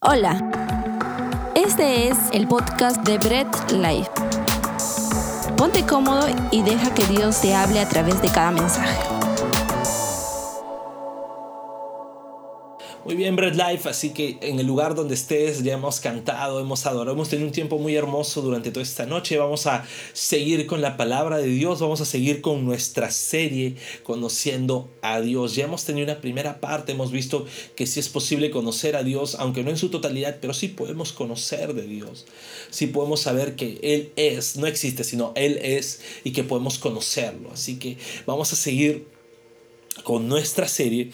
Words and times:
Hola, 0.00 0.38
este 1.56 2.08
es 2.08 2.16
el 2.32 2.46
podcast 2.46 3.02
de 3.02 3.18
Bread 3.18 3.48
Life. 3.72 4.08
Ponte 5.56 5.84
cómodo 5.84 6.28
y 6.52 6.62
deja 6.62 6.94
que 6.94 7.04
Dios 7.06 7.40
te 7.40 7.52
hable 7.52 7.80
a 7.80 7.88
través 7.88 8.22
de 8.22 8.28
cada 8.28 8.52
mensaje. 8.52 9.07
Muy 13.08 13.16
bien, 13.16 13.36
Bread 13.36 13.54
Life, 13.54 13.88
así 13.88 14.10
que 14.10 14.36
en 14.42 14.60
el 14.60 14.66
lugar 14.66 14.94
donde 14.94 15.14
estés 15.14 15.62
ya 15.62 15.72
hemos 15.72 15.98
cantado, 15.98 16.60
hemos 16.60 16.84
adorado, 16.84 17.14
hemos 17.14 17.30
tenido 17.30 17.46
un 17.46 17.54
tiempo 17.54 17.78
muy 17.78 17.96
hermoso 17.96 18.42
durante 18.42 18.70
toda 18.70 18.82
esta 18.82 19.06
noche. 19.06 19.38
Vamos 19.38 19.66
a 19.66 19.86
seguir 20.12 20.66
con 20.66 20.82
la 20.82 20.98
palabra 20.98 21.38
de 21.38 21.46
Dios, 21.46 21.80
vamos 21.80 22.02
a 22.02 22.04
seguir 22.04 22.42
con 22.42 22.66
nuestra 22.66 23.10
serie 23.10 23.76
conociendo 24.02 24.90
a 25.00 25.22
Dios. 25.22 25.54
Ya 25.54 25.64
hemos 25.64 25.86
tenido 25.86 26.04
una 26.04 26.20
primera 26.20 26.60
parte, 26.60 26.92
hemos 26.92 27.10
visto 27.10 27.46
que 27.76 27.86
sí 27.86 27.98
es 27.98 28.10
posible 28.10 28.50
conocer 28.50 28.94
a 28.94 29.02
Dios, 29.02 29.36
aunque 29.36 29.64
no 29.64 29.70
en 29.70 29.78
su 29.78 29.88
totalidad, 29.88 30.36
pero 30.38 30.52
sí 30.52 30.68
podemos 30.68 31.14
conocer 31.14 31.72
de 31.72 31.86
Dios. 31.86 32.26
Sí 32.68 32.88
podemos 32.88 33.20
saber 33.20 33.56
que 33.56 33.78
Él 33.82 34.12
es, 34.16 34.58
no 34.58 34.66
existe, 34.66 35.02
sino 35.02 35.32
Él 35.34 35.58
es 35.62 36.02
y 36.24 36.32
que 36.32 36.44
podemos 36.44 36.78
conocerlo. 36.78 37.52
Así 37.54 37.78
que 37.78 37.96
vamos 38.26 38.52
a 38.52 38.56
seguir 38.56 39.06
con 40.04 40.28
nuestra 40.28 40.68
serie 40.68 41.10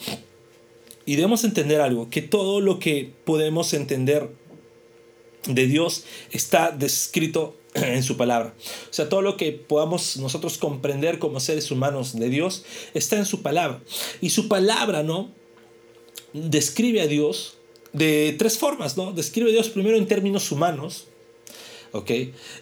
y 1.05 1.15
debemos 1.15 1.43
entender 1.43 1.81
algo, 1.81 2.09
que 2.09 2.21
todo 2.21 2.61
lo 2.61 2.79
que 2.79 3.13
podemos 3.25 3.73
entender 3.73 4.29
de 5.47 5.67
Dios 5.67 6.05
está 6.31 6.71
descrito 6.71 7.55
en 7.73 8.03
su 8.03 8.17
palabra. 8.17 8.53
O 8.89 8.93
sea, 8.93 9.09
todo 9.09 9.21
lo 9.21 9.37
que 9.37 9.51
podamos 9.51 10.17
nosotros 10.17 10.57
comprender 10.57 11.19
como 11.19 11.39
seres 11.39 11.71
humanos 11.71 12.15
de 12.15 12.29
Dios 12.29 12.63
está 12.93 13.17
en 13.17 13.25
su 13.25 13.41
palabra. 13.41 13.81
Y 14.21 14.31
su 14.31 14.47
palabra, 14.47 15.03
¿no? 15.03 15.31
Describe 16.33 17.01
a 17.01 17.07
Dios 17.07 17.57
de 17.93 18.35
tres 18.37 18.57
formas, 18.57 18.97
¿no? 18.97 19.11
Describe 19.11 19.49
a 19.49 19.53
Dios 19.53 19.69
primero 19.69 19.97
en 19.97 20.07
términos 20.07 20.51
humanos, 20.51 21.07
¿ok? 21.95 22.11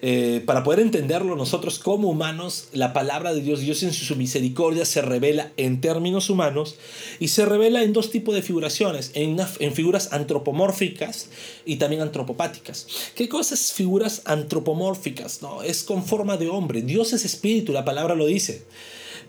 Eh, 0.01 0.43
para 0.45 0.63
poder 0.63 0.79
entenderlo 0.79 1.35
nosotros 1.35 1.79
como 1.79 2.09
humanos, 2.09 2.67
la 2.71 2.93
palabra 2.93 3.33
de 3.33 3.41
Dios, 3.41 3.61
Dios 3.61 3.81
en 3.83 3.91
su 3.91 4.15
misericordia 4.15 4.85
se 4.85 5.01
revela 5.01 5.51
en 5.57 5.81
términos 5.81 6.29
humanos 6.29 6.75
y 7.19 7.29
se 7.29 7.45
revela 7.45 7.83
en 7.83 7.93
dos 7.93 8.11
tipos 8.11 8.35
de 8.35 8.43
figuraciones, 8.43 9.11
en, 9.15 9.39
figuras 9.73 10.13
antropomórficas 10.13 11.29
y 11.65 11.77
también 11.77 12.01
antropopáticas. 12.01 12.87
¿Qué 13.15 13.27
cosas 13.27 13.73
figuras 13.73 14.21
antropomórficas? 14.25 15.41
No, 15.41 15.63
es 15.63 15.83
con 15.83 16.05
forma 16.05 16.37
de 16.37 16.49
hombre. 16.49 16.81
Dios 16.81 17.13
es 17.13 17.25
espíritu, 17.25 17.73
la 17.73 17.85
palabra 17.85 18.15
lo 18.15 18.27
dice. 18.27 18.63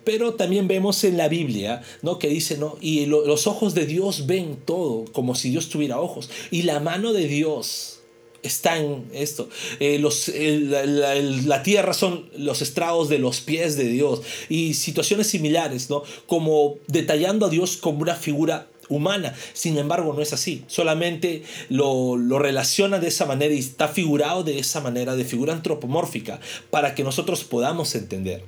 Pero 0.04 0.34
también 0.34 0.68
vemos 0.68 1.02
en 1.04 1.16
la 1.16 1.28
Biblia, 1.28 1.80
¿no? 2.02 2.18
Que 2.18 2.28
dice, 2.28 2.58
¿no? 2.58 2.76
Y 2.78 3.06
los 3.06 3.46
ojos 3.46 3.72
de 3.72 3.86
Dios 3.86 4.26
ven 4.26 4.58
todo, 4.62 5.06
como 5.12 5.34
si 5.34 5.48
Dios 5.48 5.70
tuviera 5.70 5.98
ojos. 5.98 6.28
Y 6.50 6.62
la 6.62 6.78
mano 6.78 7.14
de 7.14 7.26
Dios 7.26 7.94
está 8.44 8.78
en 8.78 9.04
esto. 9.12 9.48
Eh, 9.80 9.98
los, 9.98 10.28
la, 10.28 11.62
tierra 11.62 11.92
son 11.94 12.28
los 12.36 12.62
estragos 12.62 13.08
de 13.08 13.18
los 13.18 13.40
pies 13.40 13.76
de 13.76 13.84
Dios 13.84 14.22
y 14.48 14.74
situaciones 14.74 15.26
similares, 15.26 15.90
¿no? 15.90 16.02
Como 16.26 16.76
detallando 16.86 17.46
a 17.46 17.50
Dios 17.50 17.76
como 17.76 18.00
una 18.00 18.14
figura 18.14 18.68
humana. 18.88 19.34
Sin 19.54 19.78
embargo, 19.78 20.12
no 20.12 20.20
es 20.20 20.32
así. 20.32 20.64
Solamente 20.66 21.42
lo, 21.68 22.16
lo 22.16 22.38
relaciona 22.38 22.98
de 22.98 23.08
esa 23.08 23.26
manera 23.26 23.54
y 23.54 23.58
está 23.58 23.88
figurado 23.88 24.44
de 24.44 24.58
esa 24.58 24.80
manera, 24.80 25.16
de 25.16 25.24
figura 25.24 25.54
antropomórfica, 25.54 26.40
para 26.70 26.94
que 26.94 27.02
nosotros 27.02 27.44
podamos 27.44 27.94
entender. 27.94 28.44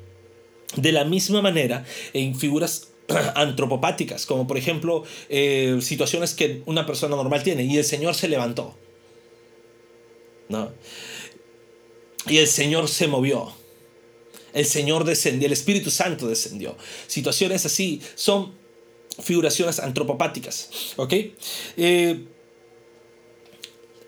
De 0.77 0.93
la 0.93 1.05
misma 1.05 1.41
manera, 1.41 1.85
en 2.13 2.35
figuras 2.35 2.89
antropopáticas, 3.35 4.27
como 4.27 4.47
por 4.47 4.59
ejemplo 4.59 5.05
eh, 5.29 5.79
situaciones 5.81 6.35
que 6.35 6.63
una 6.67 6.87
persona 6.87 7.17
normal 7.17 7.43
tiene 7.43 7.65
y 7.65 7.79
el 7.79 7.85
Señor 7.85 8.15
se 8.15 8.29
levantó. 8.29 8.75
¿No? 10.49 10.73
Y 12.29 12.39
el 12.39 12.49
Señor 12.49 12.89
se 12.89 13.07
movió. 13.07 13.53
El 14.53 14.67
Señor 14.67 15.05
descendió, 15.05 15.47
el 15.47 15.53
Espíritu 15.53 15.91
Santo 15.91 16.29
descendió. 16.29 16.77
Situaciones 17.07 17.67
así 17.67 18.01
son 18.15 18.55
figuraciones 19.23 19.79
antropopáticas. 19.81 20.71
¿Ok? 20.97 21.13
Eh, 21.77 22.25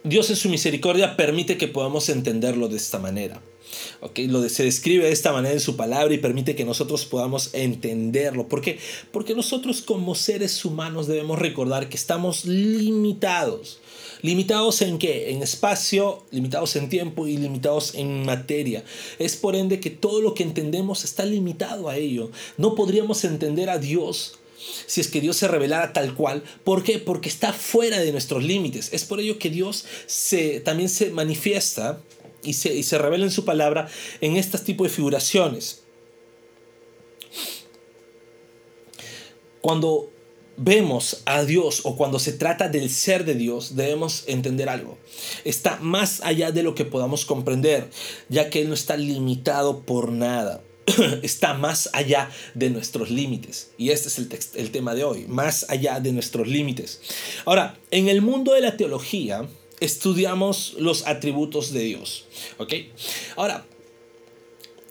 Dios 0.04 0.30
en 0.30 0.36
su 0.36 0.48
misericordia 0.48 1.16
permite 1.16 1.58
que 1.58 1.68
podamos 1.68 2.08
entenderlo 2.08 2.68
de 2.68 2.76
esta 2.76 2.98
manera. 2.98 3.42
¿ok? 4.00 4.20
Lo 4.28 4.48
se 4.48 4.64
describe 4.64 5.04
de 5.04 5.12
esta 5.12 5.32
manera 5.32 5.52
en 5.52 5.60
su 5.60 5.76
palabra 5.76 6.14
y 6.14 6.18
permite 6.18 6.56
que 6.56 6.64
nosotros 6.64 7.04
podamos 7.04 7.50
entenderlo. 7.52 8.48
¿Por 8.48 8.60
qué? 8.60 8.78
Porque 9.12 9.34
nosotros 9.34 9.82
como 9.82 10.14
seres 10.14 10.64
humanos 10.64 11.06
debemos 11.06 11.38
recordar 11.38 11.88
que 11.88 11.96
estamos 11.96 12.44
limitados 12.46 13.80
¿Limitados 14.22 14.82
en 14.82 14.98
qué? 14.98 15.30
En 15.30 15.42
espacio, 15.42 16.24
limitados 16.30 16.74
en 16.76 16.88
tiempo 16.88 17.26
y 17.26 17.36
limitados 17.36 17.94
en 17.94 18.24
materia. 18.24 18.84
Es 19.18 19.36
por 19.36 19.54
ende 19.54 19.80
que 19.80 19.90
todo 19.90 20.20
lo 20.20 20.34
que 20.34 20.42
entendemos 20.42 21.04
está 21.04 21.24
limitado 21.24 21.88
a 21.88 21.96
ello. 21.96 22.30
No 22.56 22.74
podríamos 22.74 23.24
entender 23.24 23.70
a 23.70 23.78
Dios 23.78 24.38
si 24.86 25.00
es 25.00 25.08
que 25.08 25.20
Dios 25.20 25.36
se 25.36 25.48
revelara 25.48 25.92
tal 25.92 26.14
cual. 26.14 26.42
¿Por 26.64 26.82
qué? 26.82 26.98
Porque 26.98 27.28
está 27.28 27.52
fuera 27.52 28.00
de 28.00 28.12
nuestros 28.12 28.42
límites. 28.42 28.92
Es 28.92 29.04
por 29.04 29.20
ello 29.20 29.38
que 29.38 29.50
Dios 29.50 29.84
se, 30.06 30.60
también 30.60 30.88
se 30.88 31.10
manifiesta 31.10 32.00
y 32.42 32.54
se, 32.54 32.74
y 32.74 32.82
se 32.82 32.98
revela 32.98 33.24
en 33.24 33.30
su 33.30 33.44
palabra 33.44 33.88
en 34.20 34.36
este 34.36 34.58
tipo 34.58 34.84
de 34.84 34.90
figuraciones. 34.90 35.82
Cuando 39.60 40.10
vemos 40.58 41.22
a 41.24 41.44
Dios 41.44 41.80
o 41.84 41.96
cuando 41.96 42.18
se 42.18 42.32
trata 42.32 42.68
del 42.68 42.90
ser 42.90 43.24
de 43.24 43.34
Dios, 43.34 43.76
debemos 43.76 44.24
entender 44.26 44.68
algo. 44.68 44.98
Está 45.44 45.78
más 45.80 46.20
allá 46.22 46.52
de 46.52 46.62
lo 46.62 46.74
que 46.74 46.84
podamos 46.84 47.24
comprender, 47.24 47.88
ya 48.28 48.50
que 48.50 48.60
Él 48.60 48.68
no 48.68 48.74
está 48.74 48.96
limitado 48.96 49.82
por 49.82 50.12
nada. 50.12 50.62
está 51.22 51.54
más 51.54 51.90
allá 51.92 52.30
de 52.54 52.70
nuestros 52.70 53.10
límites. 53.10 53.70
Y 53.78 53.90
este 53.90 54.08
es 54.08 54.18
el, 54.54 54.70
tema 54.70 54.94
de 54.94 55.04
hoy, 55.04 55.26
más 55.28 55.66
allá 55.68 56.00
de 56.00 56.12
nuestros 56.12 56.48
límites. 56.48 57.00
Ahora, 57.44 57.78
en 57.90 58.08
el 58.08 58.22
mundo 58.22 58.52
de 58.52 58.60
la 58.60 58.76
teología, 58.76 59.48
estudiamos 59.80 60.74
los 60.78 61.06
atributos 61.06 61.72
de 61.72 61.80
Dios. 61.80 62.26
¿Ok? 62.58 62.74
Ahora, 63.36 63.66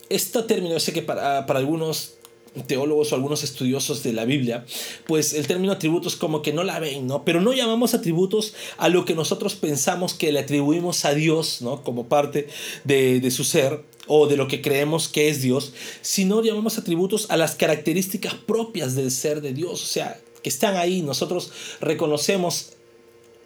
este 0.10 0.42
término, 0.44 0.80
sé 0.80 0.94
que 0.94 1.02
para, 1.02 1.46
para 1.46 1.60
algunos 1.60 2.17
teólogos 2.64 3.12
o 3.12 3.16
algunos 3.16 3.44
estudiosos 3.44 4.04
de 4.04 4.14
la 4.14 4.26
Biblia, 4.26 4.66
pues 5.06 5.34
el 5.34 5.48
término 5.48 5.74
atributos 5.74 6.16
como 6.16 6.42
que 6.42 6.54
no 6.54 6.64
la 6.64 6.80
ven, 6.80 7.08
¿no? 7.08 7.24
Pero 7.24 7.42
no 7.42 7.54
llamamos 7.54 7.94
atributos 7.94 8.54
a 8.78 8.90
lo 8.90 9.06
que 9.06 9.16
nosotros 9.16 9.56
pensamos 9.56 10.14
que 10.14 10.32
le 10.32 10.40
atribuimos 10.40 11.06
a 11.06 11.14
Dios, 11.14 11.62
¿no? 11.62 11.84
Como 11.84 12.08
parte 12.08 12.48
de, 12.84 13.20
de 13.20 13.32
su 13.32 13.44
ser 13.44 13.84
o 14.08 14.28
de 14.28 14.38
lo 14.38 14.48
que 14.48 14.62
creemos 14.62 15.08
que 15.08 15.30
es 15.30 15.42
Dios, 15.42 15.74
sino 16.02 16.42
llamamos 16.42 16.78
atributos 16.78 17.30
a 17.30 17.38
las 17.38 17.56
características 17.56 18.34
propias 18.34 18.96
del 18.96 19.12
ser 19.12 19.42
de 19.42 19.54
Dios, 19.54 19.84
o 19.84 19.86
sea, 19.86 20.20
que 20.42 20.50
están 20.50 20.78
ahí, 20.78 21.02
nosotros 21.02 21.52
reconocemos 21.82 22.78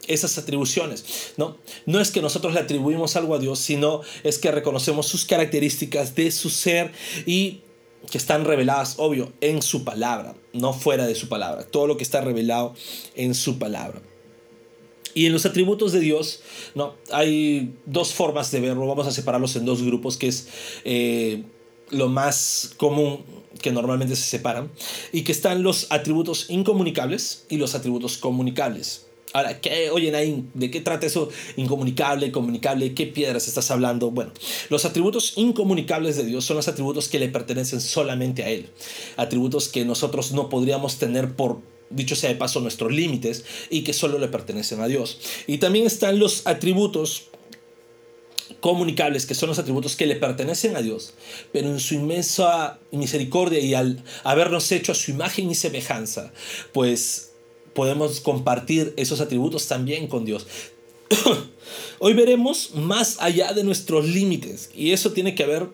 esas 0.07 0.37
atribuciones, 0.37 1.33
¿no? 1.37 1.57
No 1.85 1.99
es 1.99 2.11
que 2.11 2.21
nosotros 2.21 2.53
le 2.53 2.59
atribuimos 2.59 3.15
algo 3.15 3.35
a 3.35 3.39
Dios, 3.39 3.59
sino 3.59 4.01
es 4.23 4.39
que 4.39 4.51
reconocemos 4.51 5.07
sus 5.07 5.25
características 5.25 6.15
de 6.15 6.31
su 6.31 6.49
ser 6.49 6.91
y 7.25 7.61
que 8.09 8.17
están 8.17 8.45
reveladas, 8.45 8.95
obvio, 8.97 9.31
en 9.41 9.61
su 9.61 9.83
palabra, 9.83 10.35
no 10.53 10.73
fuera 10.73 11.05
de 11.05 11.15
su 11.15 11.29
palabra. 11.29 11.63
Todo 11.63 11.87
lo 11.87 11.97
que 11.97 12.03
está 12.03 12.21
revelado 12.21 12.73
en 13.15 13.35
su 13.35 13.59
palabra. 13.59 14.01
Y 15.13 15.25
en 15.25 15.33
los 15.33 15.45
atributos 15.45 15.91
de 15.91 15.99
Dios, 15.99 16.41
no, 16.73 16.95
hay 17.11 17.73
dos 17.85 18.13
formas 18.13 18.51
de 18.51 18.61
verlo. 18.61 18.87
Vamos 18.87 19.07
a 19.07 19.11
separarlos 19.11 19.55
en 19.55 19.65
dos 19.65 19.83
grupos, 19.83 20.17
que 20.17 20.27
es 20.27 20.47
eh, 20.85 21.43
lo 21.89 22.07
más 22.07 22.71
común 22.77 23.23
que 23.61 23.71
normalmente 23.71 24.15
se 24.15 24.23
separan, 24.23 24.71
y 25.11 25.23
que 25.23 25.31
están 25.31 25.61
los 25.61 25.87
atributos 25.91 26.49
incomunicables 26.49 27.45
y 27.49 27.57
los 27.57 27.75
atributos 27.75 28.17
comunicables. 28.17 29.07
Ahora, 29.33 29.61
¿qué, 29.61 29.89
oye, 29.91 30.11
Nain, 30.11 30.51
¿de 30.53 30.69
qué 30.69 30.81
trata 30.81 31.05
eso 31.05 31.29
incomunicable, 31.55 32.31
comunicable? 32.31 32.93
¿Qué 32.93 33.07
piedras 33.07 33.47
estás 33.47 33.71
hablando? 33.71 34.11
Bueno, 34.11 34.31
los 34.69 34.83
atributos 34.83 35.33
incomunicables 35.37 36.17
de 36.17 36.25
Dios 36.25 36.43
son 36.43 36.57
los 36.57 36.67
atributos 36.67 37.07
que 37.07 37.19
le 37.19 37.29
pertenecen 37.29 37.79
solamente 37.79 38.43
a 38.43 38.49
Él. 38.49 38.69
Atributos 39.15 39.69
que 39.69 39.85
nosotros 39.85 40.33
no 40.33 40.49
podríamos 40.49 40.97
tener 40.97 41.33
por, 41.33 41.61
dicho 41.89 42.15
sea 42.15 42.29
de 42.29 42.35
paso, 42.35 42.59
nuestros 42.59 42.91
límites 42.91 43.45
y 43.69 43.83
que 43.83 43.93
solo 43.93 44.19
le 44.19 44.27
pertenecen 44.27 44.81
a 44.81 44.87
Dios. 44.87 45.19
Y 45.47 45.59
también 45.59 45.85
están 45.85 46.19
los 46.19 46.45
atributos 46.45 47.27
comunicables, 48.59 49.25
que 49.25 49.33
son 49.33 49.47
los 49.47 49.59
atributos 49.59 49.95
que 49.95 50.07
le 50.07 50.17
pertenecen 50.17 50.75
a 50.75 50.81
Dios, 50.81 51.13
pero 51.53 51.69
en 51.69 51.79
su 51.79 51.95
inmensa 51.95 52.79
misericordia 52.91 53.59
y 53.59 53.73
al 53.73 54.03
habernos 54.23 54.71
hecho 54.73 54.91
a 54.91 54.95
su 54.95 55.11
imagen 55.11 55.49
y 55.49 55.55
semejanza, 55.55 56.33
pues 56.73 57.30
podemos 57.73 58.19
compartir 58.19 58.93
esos 58.97 59.21
atributos 59.21 59.67
también 59.67 60.07
con 60.07 60.25
Dios. 60.25 60.47
Hoy 61.99 62.13
veremos 62.13 62.71
más 62.75 63.17
allá 63.19 63.53
de 63.53 63.63
nuestros 63.63 64.05
límites 64.07 64.69
y 64.75 64.91
eso 64.91 65.11
tiene 65.11 65.35
que 65.35 65.45
ver 65.45 65.69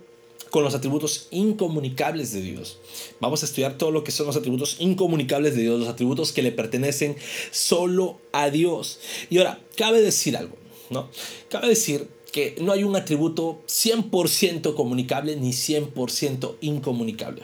con 0.49 0.63
los 0.63 0.75
atributos 0.75 1.27
incomunicables 1.31 2.31
de 2.31 2.41
Dios. 2.41 2.79
Vamos 3.19 3.43
a 3.43 3.45
estudiar 3.45 3.77
todo 3.77 3.91
lo 3.91 4.03
que 4.03 4.11
son 4.11 4.27
los 4.27 4.37
atributos 4.37 4.77
incomunicables 4.79 5.55
de 5.55 5.63
Dios, 5.63 5.79
los 5.79 5.89
atributos 5.89 6.31
que 6.31 6.41
le 6.41 6.51
pertenecen 6.51 7.15
solo 7.51 8.19
a 8.31 8.49
Dios. 8.49 8.99
Y 9.29 9.37
ahora, 9.39 9.59
cabe 9.75 10.01
decir 10.01 10.37
algo, 10.37 10.55
¿no? 10.89 11.09
Cabe 11.49 11.67
decir 11.67 12.07
que 12.31 12.55
no 12.61 12.71
hay 12.71 12.83
un 12.83 12.95
atributo 12.95 13.61
100% 13.67 14.73
comunicable 14.75 15.35
ni 15.35 15.51
100% 15.51 16.55
incomunicable. 16.61 17.43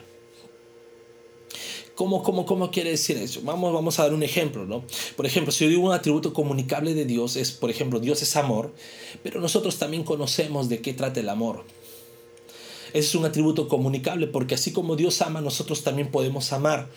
¿Cómo, 1.95 2.24
cómo, 2.24 2.45
cómo 2.45 2.72
quiere 2.72 2.90
decir 2.90 3.18
eso? 3.18 3.42
Vamos, 3.44 3.72
vamos 3.72 4.00
a 4.00 4.04
dar 4.04 4.13
un 4.13 4.24
ejemplo, 4.24 4.66
¿no? 4.66 4.84
Por 5.16 5.28
ejemplo, 5.28 5.51
si 5.51 5.63
yo 5.63 5.69
digo 5.69 5.86
un 5.86 5.94
atributo 5.94 6.34
comunicable 6.34 6.95
de 6.95 7.06
Dios, 7.06 7.36
es, 7.36 7.51
por 7.51 7.69
ejemplo, 7.69 8.00
Dios 8.00 8.22
es 8.24 8.36
amor, 8.36 8.74
pero 9.22 9.40
nosotros 9.40 9.78
también 9.78 10.04
conocemos 10.04 10.69
de 10.69 10.81
qué 10.81 10.94
trata 10.94 11.19
el 11.19 11.30
amor. 11.30 11.63
Ese 12.94 13.10
es 13.10 13.16
un 13.16 13.25
atributo 13.25 13.68
comunicable 13.68 14.25
porque 14.28 14.56
así 14.56 14.72
como 14.72 14.95
Dios 14.95 15.22
ama, 15.22 15.42
nosotros 15.42 15.84
también 15.84 16.10
podemos 16.10 16.51
amar. 16.51 16.90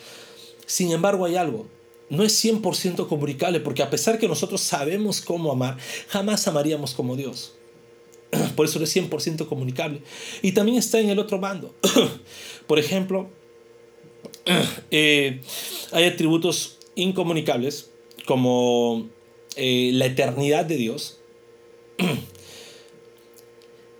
Sin 0.65 0.91
embargo, 0.91 1.25
hay 1.25 1.35
algo. 1.35 1.67
No 2.09 2.23
es 2.23 2.43
100% 2.43 3.07
comunicable 3.07 3.59
porque 3.59 3.83
a 3.83 3.89
pesar 3.89 4.17
que 4.17 4.27
nosotros 4.27 4.61
sabemos 4.61 5.21
cómo 5.21 5.51
amar, 5.51 5.77
jamás 6.07 6.47
amaríamos 6.47 6.93
como 6.93 7.15
Dios. 7.15 7.53
Por 8.55 8.65
eso 8.65 8.79
no 8.79 8.85
es 8.85 8.95
100% 8.95 9.47
comunicable. 9.47 10.01
Y 10.41 10.53
también 10.53 10.77
está 10.77 10.99
en 10.99 11.09
el 11.09 11.19
otro 11.19 11.39
bando. 11.39 11.75
Por 12.67 12.79
ejemplo, 12.79 13.29
Eh, 14.91 15.41
hay 15.91 16.05
atributos 16.05 16.77
incomunicables 16.95 17.91
como 18.25 19.09
eh, 19.55 19.91
la 19.93 20.05
eternidad 20.05 20.65
de 20.65 20.77
Dios. 20.77 21.19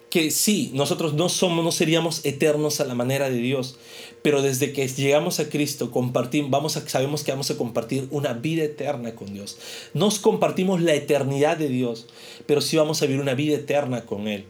que 0.10 0.32
sí, 0.32 0.72
nosotros 0.74 1.14
no 1.14 1.28
somos, 1.28 1.64
no 1.66 1.72
seríamos 1.72 2.26
eternos 2.26 2.80
a 2.80 2.86
la 2.86 2.96
manera 2.96 3.30
de 3.30 3.38
Dios, 3.38 3.78
pero 4.22 4.42
desde 4.42 4.72
que 4.72 4.88
llegamos 4.88 5.40
a 5.40 5.50
Cristo, 5.50 5.92
compartimos, 5.92 6.50
vamos 6.50 6.74
sabemos 6.88 7.24
que 7.24 7.32
vamos 7.32 7.52
a 7.52 7.58
compartir 7.58 8.08
una 8.12 8.34
vida 8.34 8.64
eterna 8.64 9.16
con 9.16 9.34
Dios. 9.34 9.58
Nos 9.94 10.20
compartimos 10.20 10.82
la 10.82 10.94
eternidad 10.94 11.58
de 11.58 11.68
Dios, 11.68 12.08
pero 12.46 12.62
sí 12.62 12.78
vamos 12.78 13.02
a 13.02 13.06
vivir 13.06 13.22
una 13.22 13.34
vida 13.34 13.58
eterna 13.58 14.06
con 14.06 14.28
Él. 14.28 14.46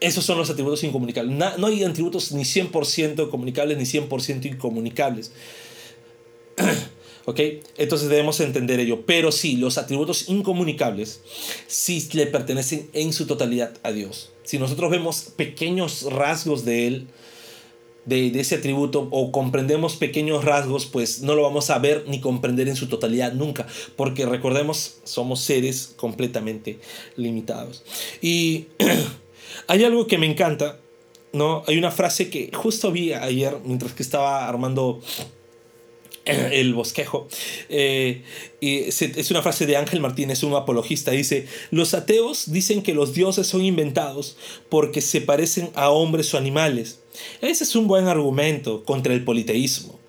Esos 0.00 0.24
son 0.24 0.36
los 0.38 0.50
atributos 0.50 0.84
incomunicables. 0.84 1.34
No, 1.58 1.66
hay 1.66 1.82
atributos 1.82 2.32
ni 2.32 2.42
100% 2.42 3.30
comunicables 3.30 3.78
ni 3.78 3.84
100% 3.84 4.44
incomunicables. 4.46 5.32
¿Ok? 7.24 7.40
Entonces 7.78 8.08
debemos 8.08 8.38
entender 8.40 8.78
ello. 8.78 9.04
Pero 9.06 9.32
sí, 9.32 9.56
los 9.56 9.78
atributos 9.78 10.28
incomunicables 10.28 11.22
sí 11.66 12.06
le 12.12 12.26
pertenecen 12.26 12.88
en 12.92 13.12
su 13.12 13.26
totalidad 13.26 13.74
a 13.82 13.92
Dios. 13.92 14.32
Si 14.44 14.58
nosotros 14.58 14.90
vemos 14.90 15.32
pequeños 15.34 16.02
rasgos 16.02 16.64
de 16.64 16.86
Él, 16.86 17.06
de, 18.04 18.30
de, 18.30 18.40
ese 18.40 18.54
atributo, 18.54 19.08
o 19.10 19.32
comprendemos 19.32 19.96
pequeños 19.96 20.44
rasgos, 20.44 20.86
pues 20.86 21.22
no 21.22 21.34
lo 21.34 21.42
vamos 21.42 21.70
a 21.70 21.78
ver 21.80 22.04
ni 22.06 22.20
comprender 22.20 22.68
en 22.68 22.76
su 22.76 22.86
totalidad 22.86 23.32
nunca. 23.32 23.66
Porque 23.96 24.26
recordemos, 24.26 24.98
somos 25.04 25.40
seres 25.40 25.94
completamente 25.96 26.78
limitados. 27.16 27.82
Y. 28.20 28.66
Hay 29.66 29.84
algo 29.84 30.06
que 30.06 30.18
me 30.18 30.26
encanta, 30.26 30.78
¿no? 31.32 31.62
Hay 31.66 31.76
una 31.78 31.90
frase 31.90 32.30
que 32.30 32.50
justo 32.54 32.92
vi 32.92 33.12
ayer 33.12 33.56
mientras 33.64 33.92
que 33.92 34.02
estaba 34.02 34.48
armando 34.48 35.00
el 36.26 36.74
bosquejo. 36.74 37.28
Eh, 37.68 38.22
y 38.60 38.78
es 38.78 39.30
una 39.30 39.42
frase 39.42 39.66
de 39.66 39.76
Ángel 39.76 40.00
Martínez, 40.00 40.42
un 40.42 40.54
apologista. 40.54 41.12
Dice, 41.12 41.46
los 41.70 41.94
ateos 41.94 42.50
dicen 42.50 42.82
que 42.82 42.94
los 42.94 43.14
dioses 43.14 43.46
son 43.46 43.64
inventados 43.64 44.36
porque 44.68 45.00
se 45.00 45.20
parecen 45.20 45.70
a 45.74 45.90
hombres 45.90 46.34
o 46.34 46.38
animales. 46.38 47.00
Ese 47.40 47.64
es 47.64 47.76
un 47.76 47.86
buen 47.86 48.08
argumento 48.08 48.84
contra 48.84 49.14
el 49.14 49.24
politeísmo 49.24 50.00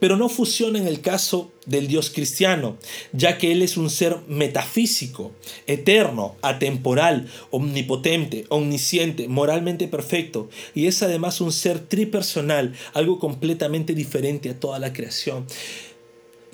pero 0.00 0.16
no 0.16 0.28
funciona 0.28 0.78
en 0.78 0.86
el 0.86 1.00
caso 1.00 1.52
del 1.66 1.86
Dios 1.86 2.10
cristiano, 2.10 2.76
ya 3.12 3.38
que 3.38 3.52
Él 3.52 3.62
es 3.62 3.76
un 3.76 3.90
ser 3.90 4.18
metafísico, 4.28 5.32
eterno, 5.66 6.36
atemporal, 6.42 7.28
omnipotente, 7.50 8.44
omnisciente, 8.48 9.28
moralmente 9.28 9.88
perfecto, 9.88 10.48
y 10.74 10.86
es 10.86 11.02
además 11.02 11.40
un 11.40 11.52
ser 11.52 11.80
tripersonal, 11.80 12.74
algo 12.92 13.18
completamente 13.18 13.94
diferente 13.94 14.50
a 14.50 14.60
toda 14.60 14.78
la 14.78 14.92
creación. 14.92 15.46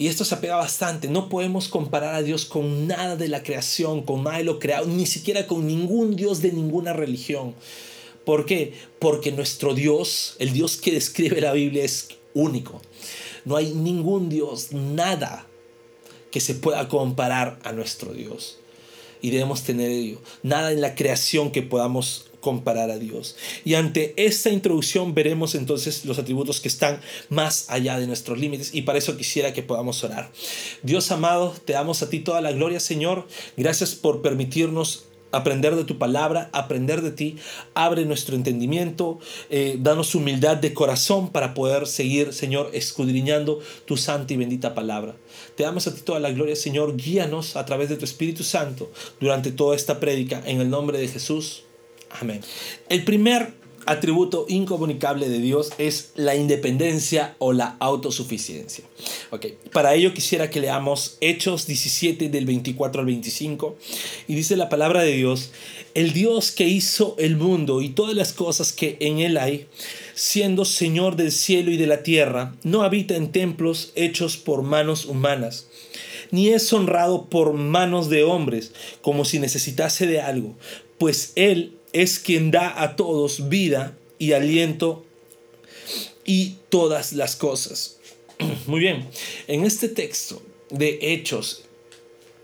Y 0.00 0.08
esto 0.08 0.24
se 0.24 0.34
apega 0.34 0.56
bastante. 0.56 1.08
No 1.08 1.28
podemos 1.28 1.68
comparar 1.68 2.14
a 2.14 2.22
Dios 2.22 2.46
con 2.46 2.86
nada 2.86 3.16
de 3.16 3.28
la 3.28 3.42
creación, 3.42 4.02
con 4.02 4.24
nada 4.24 4.38
de 4.38 4.44
lo 4.44 4.58
creado, 4.58 4.86
ni 4.86 5.04
siquiera 5.04 5.46
con 5.46 5.66
ningún 5.66 6.16
Dios 6.16 6.40
de 6.40 6.52
ninguna 6.52 6.94
religión. 6.94 7.54
¿Por 8.24 8.46
qué? 8.46 8.72
Porque 8.98 9.30
nuestro 9.30 9.74
Dios, 9.74 10.36
el 10.38 10.54
Dios 10.54 10.78
que 10.78 10.92
describe 10.92 11.42
la 11.42 11.52
Biblia, 11.52 11.84
es 11.84 12.08
único. 12.32 12.80
No 13.44 13.56
hay 13.56 13.72
ningún 13.72 14.28
Dios, 14.28 14.72
nada 14.72 15.46
que 16.30 16.40
se 16.40 16.54
pueda 16.54 16.88
comparar 16.88 17.58
a 17.64 17.72
nuestro 17.72 18.12
Dios. 18.12 18.58
Y 19.22 19.30
debemos 19.30 19.62
tener 19.64 19.90
ello. 19.90 20.20
Nada 20.42 20.72
en 20.72 20.80
la 20.80 20.94
creación 20.94 21.50
que 21.50 21.62
podamos 21.62 22.30
comparar 22.40 22.90
a 22.90 22.98
Dios. 22.98 23.36
Y 23.64 23.74
ante 23.74 24.14
esta 24.16 24.50
introducción 24.50 25.14
veremos 25.14 25.54
entonces 25.54 26.04
los 26.04 26.18
atributos 26.18 26.60
que 26.60 26.68
están 26.68 27.00
más 27.28 27.66
allá 27.68 27.98
de 27.98 28.06
nuestros 28.06 28.38
límites 28.38 28.74
y 28.74 28.82
para 28.82 28.98
eso 28.98 29.16
quisiera 29.16 29.52
que 29.52 29.62
podamos 29.62 30.02
orar. 30.04 30.30
Dios 30.82 31.10
amado, 31.10 31.54
te 31.64 31.74
damos 31.74 32.02
a 32.02 32.08
ti 32.08 32.20
toda 32.20 32.40
la 32.40 32.52
gloria, 32.52 32.80
Señor. 32.80 33.26
Gracias 33.56 33.94
por 33.94 34.22
permitirnos 34.22 35.04
aprender 35.32 35.76
de 35.76 35.84
tu 35.84 35.98
palabra, 35.98 36.50
aprender 36.52 37.02
de 37.02 37.10
ti. 37.10 37.36
Abre 37.74 38.04
nuestro 38.04 38.36
entendimiento, 38.36 39.18
eh, 39.50 39.76
danos 39.78 40.14
humildad 40.14 40.56
de 40.56 40.74
corazón 40.74 41.30
para 41.30 41.54
poder 41.54 41.86
seguir, 41.86 42.32
Señor, 42.32 42.70
escudriñando 42.72 43.60
tu 43.84 43.96
santa 43.96 44.32
y 44.34 44.36
bendita 44.36 44.74
palabra. 44.74 45.16
Te 45.56 45.62
damos 45.62 45.86
a 45.86 45.94
ti 45.94 46.02
toda 46.02 46.20
la 46.20 46.30
gloria, 46.30 46.56
Señor. 46.56 46.96
Guíanos 46.96 47.56
a 47.56 47.64
través 47.64 47.88
de 47.88 47.96
tu 47.96 48.04
Espíritu 48.04 48.44
Santo 48.44 48.90
durante 49.20 49.52
toda 49.52 49.76
esta 49.76 50.00
prédica. 50.00 50.42
En 50.46 50.60
el 50.60 50.70
nombre 50.70 50.98
de 50.98 51.08
Jesús. 51.08 51.64
Amén. 52.20 52.40
El 52.88 53.04
primer 53.04 53.59
atributo 53.86 54.46
incomunicable 54.48 55.28
de 55.28 55.38
Dios 55.38 55.72
es 55.78 56.12
la 56.16 56.36
independencia 56.36 57.34
o 57.38 57.52
la 57.52 57.76
autosuficiencia. 57.80 58.84
Okay. 59.30 59.56
Para 59.72 59.94
ello 59.94 60.14
quisiera 60.14 60.50
que 60.50 60.60
leamos 60.60 61.16
Hechos 61.20 61.66
17 61.66 62.28
del 62.28 62.46
24 62.46 63.00
al 63.00 63.06
25 63.06 63.76
y 64.28 64.34
dice 64.34 64.56
la 64.56 64.68
palabra 64.68 65.02
de 65.02 65.12
Dios, 65.12 65.50
el 65.94 66.12
Dios 66.12 66.50
que 66.50 66.68
hizo 66.68 67.16
el 67.18 67.36
mundo 67.36 67.80
y 67.82 67.90
todas 67.90 68.14
las 68.14 68.32
cosas 68.32 68.72
que 68.72 68.96
en 69.00 69.18
él 69.18 69.36
hay, 69.36 69.66
siendo 70.14 70.64
Señor 70.64 71.16
del 71.16 71.32
cielo 71.32 71.70
y 71.70 71.76
de 71.76 71.86
la 71.86 72.02
tierra, 72.02 72.54
no 72.62 72.82
habita 72.82 73.16
en 73.16 73.32
templos 73.32 73.92
hechos 73.94 74.36
por 74.36 74.62
manos 74.62 75.06
humanas 75.06 75.66
ni 76.30 76.50
es 76.50 76.72
honrado 76.72 77.26
por 77.28 77.54
manos 77.54 78.08
de 78.08 78.22
hombres, 78.22 78.72
como 79.02 79.24
si 79.24 79.40
necesitase 79.40 80.06
de 80.06 80.20
algo, 80.20 80.54
pues 80.98 81.32
Él 81.34 81.79
es 81.92 82.18
quien 82.18 82.50
da 82.50 82.82
a 82.82 82.96
todos 82.96 83.48
vida 83.48 83.96
y 84.18 84.32
aliento 84.32 85.04
y 86.24 86.56
todas 86.68 87.12
las 87.12 87.36
cosas. 87.36 87.96
Muy 88.66 88.80
bien, 88.80 89.08
en 89.48 89.64
este 89.64 89.88
texto 89.88 90.42
de 90.70 90.98
Hechos, 91.02 91.64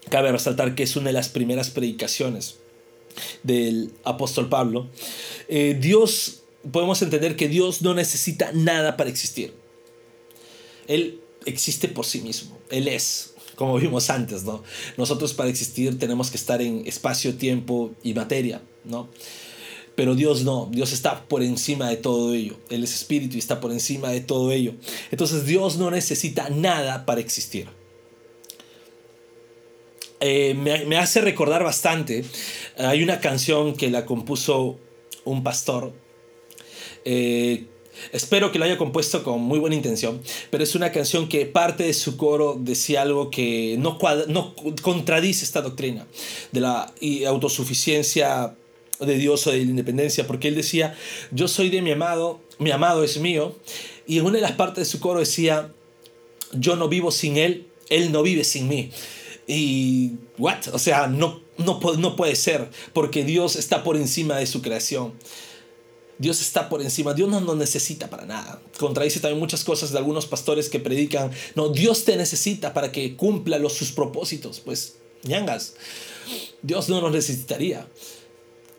cabe 0.08 0.32
resaltar 0.32 0.74
que 0.74 0.82
es 0.82 0.96
una 0.96 1.08
de 1.08 1.12
las 1.12 1.28
primeras 1.28 1.70
predicaciones 1.70 2.56
del 3.42 3.92
apóstol 4.04 4.48
Pablo. 4.48 4.88
Eh, 5.48 5.76
Dios, 5.80 6.42
podemos 6.70 7.00
entender 7.02 7.36
que 7.36 7.48
Dios 7.48 7.82
no 7.82 7.94
necesita 7.94 8.50
nada 8.52 8.96
para 8.96 9.10
existir. 9.10 9.54
Él 10.86 11.20
existe 11.44 11.88
por 11.88 12.06
sí 12.06 12.20
mismo, 12.20 12.58
Él 12.70 12.88
es, 12.88 13.34
como 13.54 13.76
vimos 13.78 14.10
antes, 14.10 14.44
¿no? 14.44 14.62
Nosotros 14.96 15.32
para 15.32 15.48
existir 15.48 15.98
tenemos 15.98 16.30
que 16.30 16.36
estar 16.36 16.60
en 16.60 16.86
espacio, 16.86 17.36
tiempo 17.36 17.94
y 18.02 18.14
materia, 18.14 18.60
¿no? 18.86 19.08
Pero 19.96 20.14
Dios 20.14 20.44
no, 20.44 20.68
Dios 20.70 20.92
está 20.92 21.24
por 21.26 21.42
encima 21.42 21.88
de 21.88 21.96
todo 21.96 22.34
ello. 22.34 22.56
Él 22.68 22.84
es 22.84 22.94
espíritu 22.94 23.36
y 23.36 23.38
está 23.38 23.60
por 23.60 23.72
encima 23.72 24.10
de 24.10 24.20
todo 24.20 24.52
ello. 24.52 24.74
Entonces 25.10 25.46
Dios 25.46 25.78
no 25.78 25.90
necesita 25.90 26.50
nada 26.50 27.06
para 27.06 27.20
existir. 27.20 27.66
Eh, 30.20 30.54
me, 30.54 30.96
hace 30.96 31.20
recordar 31.20 31.62
bastante, 31.62 32.24
hay 32.78 33.02
una 33.02 33.20
canción 33.20 33.74
que 33.74 33.90
la 33.90 34.06
compuso 34.06 34.78
un 35.24 35.42
pastor. 35.42 35.92
Eh, 37.04 37.66
espero 38.12 38.50
que 38.50 38.58
lo 38.58 38.64
haya 38.64 38.78
compuesto 38.78 39.22
con 39.22 39.42
muy 39.42 39.58
buena 39.58 39.76
intención, 39.76 40.20
pero 40.50 40.64
es 40.64 40.74
una 40.74 40.90
canción 40.90 41.28
que 41.28 41.46
parte 41.46 41.84
de 41.84 41.94
su 41.94 42.16
coro 42.16 42.56
decía 42.58 43.02
algo 43.02 43.30
que 43.30 43.76
no 43.78 43.98
contradice 44.82 45.44
esta 45.44 45.62
doctrina 45.62 46.06
de 46.52 46.60
la 46.60 46.92
autosuficiencia 47.26 48.56
de 49.00 49.16
Dios 49.16 49.46
o 49.46 49.50
de 49.50 49.58
la 49.58 49.64
independencia, 49.64 50.26
porque 50.26 50.48
él 50.48 50.54
decía, 50.54 50.94
yo 51.30 51.48
soy 51.48 51.70
de 51.70 51.82
mi 51.82 51.92
amado, 51.92 52.40
mi 52.58 52.70
amado 52.70 53.04
es 53.04 53.18
mío, 53.18 53.56
y 54.06 54.18
en 54.18 54.26
una 54.26 54.36
de 54.36 54.42
las 54.42 54.52
partes 54.52 54.86
de 54.86 54.90
su 54.90 55.00
coro 55.00 55.20
decía, 55.20 55.72
yo 56.52 56.76
no 56.76 56.88
vivo 56.88 57.10
sin 57.10 57.36
él, 57.36 57.68
él 57.88 58.12
no 58.12 58.22
vive 58.22 58.44
sin 58.44 58.68
mí. 58.68 58.90
Y, 59.46 60.12
¿what? 60.38 60.68
O 60.72 60.78
sea, 60.78 61.06
no, 61.06 61.40
no, 61.58 61.80
no 61.98 62.16
puede 62.16 62.36
ser, 62.36 62.68
porque 62.92 63.24
Dios 63.24 63.56
está 63.56 63.82
por 63.82 63.96
encima 63.96 64.36
de 64.36 64.46
su 64.46 64.62
creación. 64.62 65.12
Dios 66.18 66.40
está 66.40 66.70
por 66.70 66.80
encima, 66.80 67.12
Dios 67.12 67.28
no 67.28 67.40
nos 67.40 67.56
necesita 67.56 68.08
para 68.08 68.24
nada. 68.24 68.60
Contradice 68.78 69.20
también 69.20 69.38
muchas 69.38 69.64
cosas 69.64 69.92
de 69.92 69.98
algunos 69.98 70.26
pastores 70.26 70.70
que 70.70 70.80
predican, 70.80 71.30
no, 71.54 71.68
Dios 71.68 72.04
te 72.04 72.16
necesita 72.16 72.72
para 72.72 72.90
que 72.90 73.16
cumpla 73.16 73.58
los, 73.58 73.74
sus 73.74 73.92
propósitos. 73.92 74.60
Pues, 74.60 74.96
ñangas, 75.24 75.74
Dios 76.62 76.88
no 76.88 77.00
nos 77.00 77.12
necesitaría. 77.12 77.86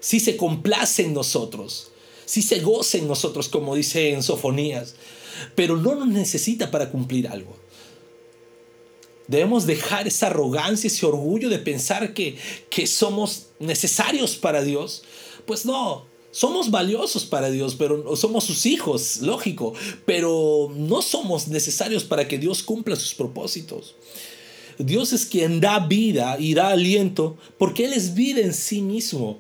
Si 0.07 0.21
se 0.21 0.37
complace 0.37 1.03
en 1.03 1.13
nosotros, 1.13 1.89
si 2.23 2.41
se 2.41 2.61
goce 2.61 2.99
en 2.99 3.09
nosotros, 3.09 3.49
como 3.49 3.75
dice 3.75 4.13
en 4.13 4.23
Sofonías, 4.23 4.95
pero 5.53 5.75
no 5.75 5.95
nos 5.95 6.07
necesita 6.07 6.71
para 6.71 6.91
cumplir 6.91 7.27
algo. 7.27 7.53
Debemos 9.27 9.65
dejar 9.65 10.07
esa 10.07 10.27
arrogancia, 10.27 10.87
ese 10.87 11.05
orgullo 11.05 11.49
de 11.49 11.59
pensar 11.59 12.13
que, 12.13 12.37
que 12.69 12.87
somos 12.87 13.47
necesarios 13.59 14.37
para 14.37 14.63
Dios. 14.63 15.03
Pues 15.45 15.65
no, 15.65 16.05
somos 16.31 16.71
valiosos 16.71 17.25
para 17.25 17.51
Dios, 17.51 17.75
pero 17.75 18.15
somos 18.15 18.45
sus 18.45 18.65
hijos, 18.65 19.17
lógico, 19.17 19.73
pero 20.05 20.71
no 20.73 21.01
somos 21.01 21.49
necesarios 21.49 22.05
para 22.05 22.29
que 22.29 22.37
Dios 22.37 22.63
cumpla 22.63 22.95
sus 22.95 23.13
propósitos. 23.13 23.95
Dios 24.79 25.11
es 25.11 25.25
quien 25.25 25.59
da 25.59 25.79
vida 25.79 26.37
y 26.39 26.53
da 26.53 26.69
aliento 26.69 27.35
porque 27.57 27.83
Él 27.83 27.91
es 27.91 28.13
vida 28.13 28.39
en 28.39 28.53
sí 28.53 28.81
mismo. 28.81 29.39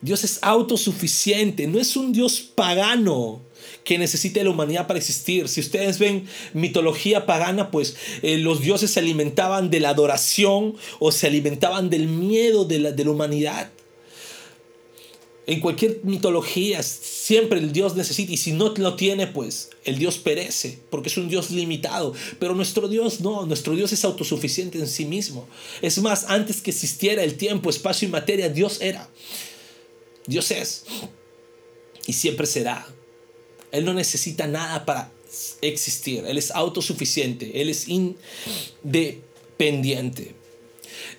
Dios 0.00 0.24
es 0.24 0.38
autosuficiente, 0.42 1.66
no 1.66 1.78
es 1.78 1.96
un 1.96 2.12
Dios 2.12 2.40
pagano 2.40 3.40
que 3.84 3.98
necesite 3.98 4.42
la 4.44 4.50
humanidad 4.50 4.86
para 4.86 4.98
existir. 4.98 5.48
Si 5.48 5.60
ustedes 5.60 5.98
ven 5.98 6.26
mitología 6.52 7.24
pagana, 7.24 7.70
pues 7.70 7.96
eh, 8.22 8.36
los 8.36 8.60
dioses 8.60 8.90
se 8.90 9.00
alimentaban 9.00 9.70
de 9.70 9.80
la 9.80 9.90
adoración 9.90 10.74
o 10.98 11.12
se 11.12 11.28
alimentaban 11.28 11.88
del 11.88 12.08
miedo 12.08 12.64
de 12.64 12.80
la, 12.80 12.92
de 12.92 13.04
la 13.04 13.10
humanidad. 13.12 13.70
En 15.48 15.60
cualquier 15.60 16.00
mitología 16.02 16.82
siempre 16.82 17.60
el 17.60 17.72
Dios 17.72 17.94
necesita 17.94 18.32
y 18.32 18.36
si 18.36 18.50
no 18.50 18.74
lo 18.76 18.96
tiene, 18.96 19.28
pues 19.28 19.70
el 19.84 19.96
Dios 19.96 20.18
perece 20.18 20.80
porque 20.90 21.08
es 21.08 21.16
un 21.16 21.28
Dios 21.28 21.52
limitado. 21.52 22.12
Pero 22.40 22.56
nuestro 22.56 22.88
Dios 22.88 23.20
no, 23.20 23.46
nuestro 23.46 23.76
Dios 23.76 23.92
es 23.92 24.04
autosuficiente 24.04 24.80
en 24.80 24.88
sí 24.88 25.04
mismo. 25.04 25.46
Es 25.82 25.98
más, 25.98 26.24
antes 26.28 26.60
que 26.60 26.72
existiera 26.72 27.22
el 27.22 27.36
tiempo, 27.36 27.70
espacio 27.70 28.08
y 28.08 28.10
materia, 28.10 28.48
Dios 28.48 28.80
era. 28.80 29.08
Dios 30.26 30.50
es 30.50 30.84
y 32.06 32.12
siempre 32.12 32.46
será. 32.46 32.86
Él 33.72 33.84
no 33.84 33.94
necesita 33.94 34.46
nada 34.46 34.84
para 34.84 35.10
existir. 35.60 36.24
Él 36.26 36.38
es 36.38 36.50
autosuficiente. 36.50 37.60
Él 37.60 37.68
es 37.68 37.88
independiente. 37.88 40.34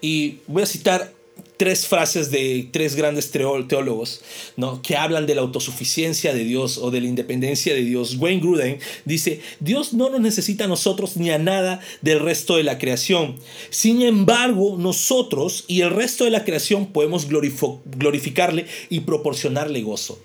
Y 0.02 0.40
voy 0.48 0.64
a 0.64 0.66
citar 0.66 1.14
tres 1.58 1.88
frases 1.88 2.32
de 2.32 2.70
tres 2.72 2.96
grandes 2.96 3.32
teólogos 3.32 4.22
¿no? 4.56 4.82
que 4.82 4.96
hablan 4.96 5.26
de 5.26 5.36
la 5.36 5.42
autosuficiencia 5.42 6.34
de 6.34 6.44
Dios 6.44 6.78
o 6.78 6.92
de 6.92 7.02
la 7.02 7.08
independencia 7.08 7.74
de 7.74 7.84
Dios. 7.84 8.16
Wayne 8.18 8.42
Gruden 8.42 8.80
dice, 9.06 9.42
Dios 9.60 9.94
no 9.94 10.10
nos 10.10 10.22
necesita 10.22 10.66
a 10.66 10.68
nosotros 10.68 11.18
ni 11.18 11.32
a 11.32 11.40
nada 11.40 11.82
del 12.02 12.20
resto 12.20 12.58
de 12.58 12.64
la 12.64 12.78
creación. 12.78 13.36
Sin 13.70 14.02
embargo, 14.02 14.78
nosotros 14.78 15.66
y 15.68 15.82
el 15.82 15.90
resto 15.90 16.24
de 16.24 16.32
la 16.32 16.46
creación 16.46 16.88
podemos 16.88 17.28
glorificarle 17.28 18.66
y 18.90 19.02
proporcionarle 19.02 19.82
gozo. 19.82 20.20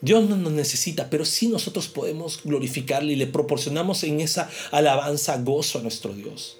Dios 0.00 0.28
no 0.28 0.36
nos 0.36 0.52
necesita, 0.52 1.10
pero 1.10 1.24
sí 1.24 1.48
nosotros 1.48 1.88
podemos 1.88 2.40
glorificarle 2.44 3.14
y 3.14 3.16
le 3.16 3.26
proporcionamos 3.26 4.04
en 4.04 4.20
esa 4.20 4.48
alabanza 4.70 5.38
gozo 5.38 5.80
a 5.80 5.82
nuestro 5.82 6.12
Dios 6.12 6.57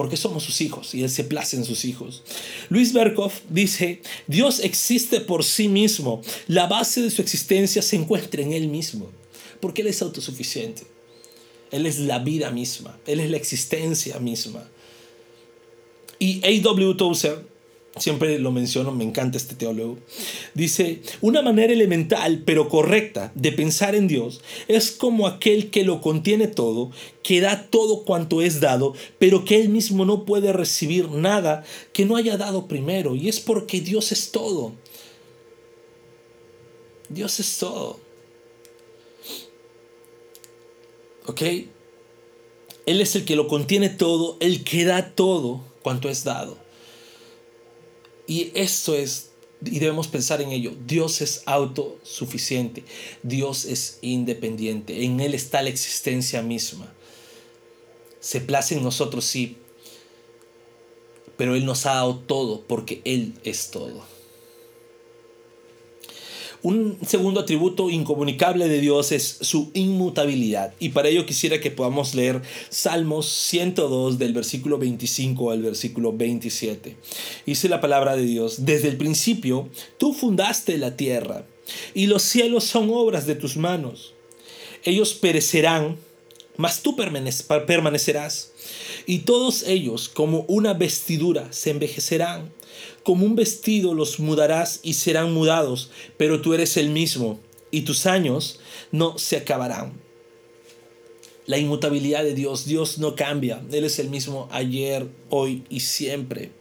porque 0.00 0.16
somos 0.16 0.44
sus 0.44 0.62
hijos 0.62 0.94
y 0.94 1.02
Él 1.02 1.10
se 1.10 1.24
place 1.24 1.58
en 1.58 1.64
sus 1.66 1.84
hijos. 1.84 2.22
Luis 2.70 2.94
Berkhoff 2.94 3.42
dice, 3.50 4.00
Dios 4.26 4.60
existe 4.60 5.20
por 5.20 5.44
sí 5.44 5.68
mismo, 5.68 6.22
la 6.48 6.66
base 6.66 7.02
de 7.02 7.10
su 7.10 7.20
existencia 7.20 7.82
se 7.82 7.96
encuentra 7.96 8.40
en 8.40 8.54
Él 8.54 8.68
mismo, 8.68 9.10
porque 9.60 9.82
Él 9.82 9.88
es 9.88 10.00
autosuficiente, 10.00 10.84
Él 11.70 11.84
es 11.84 11.98
la 11.98 12.18
vida 12.18 12.50
misma, 12.50 12.98
Él 13.06 13.20
es 13.20 13.28
la 13.28 13.36
existencia 13.36 14.18
misma. 14.20 14.66
Y 16.18 16.40
A.W. 16.46 16.94
Tozer 16.94 17.49
siempre 17.96 18.38
lo 18.38 18.52
menciono, 18.52 18.92
me 18.92 19.04
encanta 19.04 19.36
este 19.36 19.56
teólogo, 19.56 19.98
dice, 20.54 21.02
una 21.20 21.42
manera 21.42 21.72
elemental 21.72 22.42
pero 22.46 22.68
correcta 22.68 23.32
de 23.34 23.52
pensar 23.52 23.94
en 23.94 24.06
Dios 24.06 24.40
es 24.68 24.92
como 24.92 25.26
aquel 25.26 25.70
que 25.70 25.84
lo 25.84 26.00
contiene 26.00 26.46
todo, 26.46 26.90
que 27.22 27.40
da 27.40 27.68
todo 27.68 28.04
cuanto 28.04 28.42
es 28.42 28.60
dado, 28.60 28.94
pero 29.18 29.44
que 29.44 29.60
él 29.60 29.68
mismo 29.68 30.04
no 30.04 30.24
puede 30.24 30.52
recibir 30.52 31.10
nada 31.10 31.64
que 31.92 32.04
no 32.04 32.16
haya 32.16 32.36
dado 32.36 32.68
primero, 32.68 33.14
y 33.14 33.28
es 33.28 33.40
porque 33.40 33.80
Dios 33.80 34.12
es 34.12 34.30
todo. 34.30 34.72
Dios 37.08 37.40
es 37.40 37.58
todo. 37.58 37.98
¿Ok? 41.26 41.42
Él 42.86 43.00
es 43.00 43.16
el 43.16 43.24
que 43.24 43.36
lo 43.36 43.48
contiene 43.48 43.88
todo, 43.88 44.36
el 44.40 44.62
que 44.64 44.84
da 44.84 45.14
todo 45.14 45.60
cuanto 45.82 46.08
es 46.08 46.24
dado. 46.24 46.56
Y 48.30 48.52
esto 48.54 48.94
es, 48.94 49.32
y 49.60 49.80
debemos 49.80 50.06
pensar 50.06 50.40
en 50.40 50.52
ello, 50.52 50.72
Dios 50.86 51.20
es 51.20 51.42
autosuficiente, 51.46 52.84
Dios 53.24 53.64
es 53.64 53.98
independiente, 54.02 55.02
en 55.04 55.18
Él 55.18 55.34
está 55.34 55.62
la 55.62 55.70
existencia 55.70 56.40
misma. 56.40 56.94
Se 58.20 58.40
place 58.40 58.76
en 58.76 58.84
nosotros, 58.84 59.24
sí, 59.24 59.56
pero 61.36 61.56
Él 61.56 61.64
nos 61.66 61.86
ha 61.86 61.94
dado 61.94 62.18
todo 62.18 62.60
porque 62.68 63.02
Él 63.04 63.34
es 63.42 63.72
todo. 63.72 64.04
Un 66.62 66.98
segundo 67.06 67.40
atributo 67.40 67.88
incomunicable 67.88 68.68
de 68.68 68.80
Dios 68.80 69.12
es 69.12 69.38
su 69.40 69.70
inmutabilidad. 69.72 70.74
Y 70.78 70.90
para 70.90 71.08
ello 71.08 71.24
quisiera 71.24 71.58
que 71.58 71.70
podamos 71.70 72.14
leer 72.14 72.42
Salmos 72.68 73.26
102 73.28 74.18
del 74.18 74.34
versículo 74.34 74.76
25 74.76 75.52
al 75.52 75.62
versículo 75.62 76.12
27. 76.12 76.96
Dice 77.46 77.68
la 77.70 77.80
palabra 77.80 78.14
de 78.14 78.24
Dios, 78.24 78.66
desde 78.66 78.88
el 78.88 78.98
principio 78.98 79.70
tú 79.96 80.12
fundaste 80.12 80.76
la 80.76 80.96
tierra 80.96 81.46
y 81.94 82.06
los 82.06 82.22
cielos 82.22 82.64
son 82.64 82.90
obras 82.90 83.26
de 83.26 83.36
tus 83.36 83.56
manos. 83.56 84.12
Ellos 84.84 85.14
perecerán, 85.14 85.96
mas 86.56 86.82
tú 86.82 86.94
permanecerás. 86.94 88.52
Y 89.06 89.20
todos 89.20 89.62
ellos 89.62 90.10
como 90.10 90.44
una 90.46 90.74
vestidura 90.74 91.48
se 91.52 91.70
envejecerán 91.70 92.52
como 93.02 93.24
un 93.24 93.36
vestido 93.36 93.94
los 93.94 94.20
mudarás 94.20 94.80
y 94.82 94.94
serán 94.94 95.32
mudados, 95.32 95.90
pero 96.16 96.40
tú 96.40 96.54
eres 96.54 96.76
el 96.76 96.90
mismo 96.90 97.40
y 97.70 97.82
tus 97.82 98.06
años 98.06 98.60
no 98.92 99.18
se 99.18 99.36
acabarán. 99.36 99.92
La 101.46 101.58
inmutabilidad 101.58 102.22
de 102.22 102.34
Dios, 102.34 102.66
Dios 102.66 102.98
no 102.98 103.16
cambia, 103.16 103.62
Él 103.72 103.84
es 103.84 103.98
el 103.98 104.10
mismo 104.10 104.48
ayer, 104.52 105.08
hoy 105.30 105.64
y 105.68 105.80
siempre. 105.80 106.52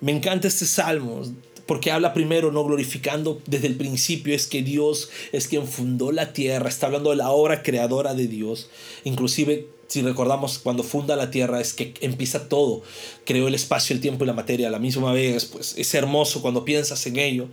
Me 0.00 0.12
encanta 0.12 0.48
este 0.48 0.66
salmo 0.66 1.22
porque 1.66 1.90
habla 1.90 2.12
primero 2.12 2.52
no 2.52 2.64
glorificando 2.64 3.40
desde 3.46 3.68
el 3.68 3.76
principio 3.76 4.34
es 4.34 4.46
que 4.46 4.62
Dios 4.62 5.10
es 5.32 5.48
quien 5.48 5.66
fundó 5.66 6.12
la 6.12 6.32
tierra, 6.32 6.68
está 6.68 6.86
hablando 6.86 7.10
de 7.10 7.16
la 7.16 7.30
obra 7.30 7.62
creadora 7.62 8.14
de 8.14 8.28
Dios, 8.28 8.68
inclusive 9.04 9.68
si 9.88 10.02
recordamos 10.02 10.58
cuando 10.58 10.82
funda 10.82 11.16
la 11.16 11.30
tierra 11.30 11.60
es 11.60 11.74
que 11.74 11.94
empieza 12.00 12.48
todo, 12.48 12.82
creó 13.24 13.48
el 13.48 13.54
espacio, 13.54 13.94
el 13.94 14.00
tiempo 14.00 14.24
y 14.24 14.26
la 14.26 14.32
materia 14.32 14.68
a 14.68 14.70
la 14.70 14.78
misma 14.78 15.12
vez, 15.12 15.44
pues 15.44 15.74
es 15.76 15.94
hermoso 15.94 16.42
cuando 16.42 16.64
piensas 16.64 17.06
en 17.06 17.18
ello. 17.18 17.48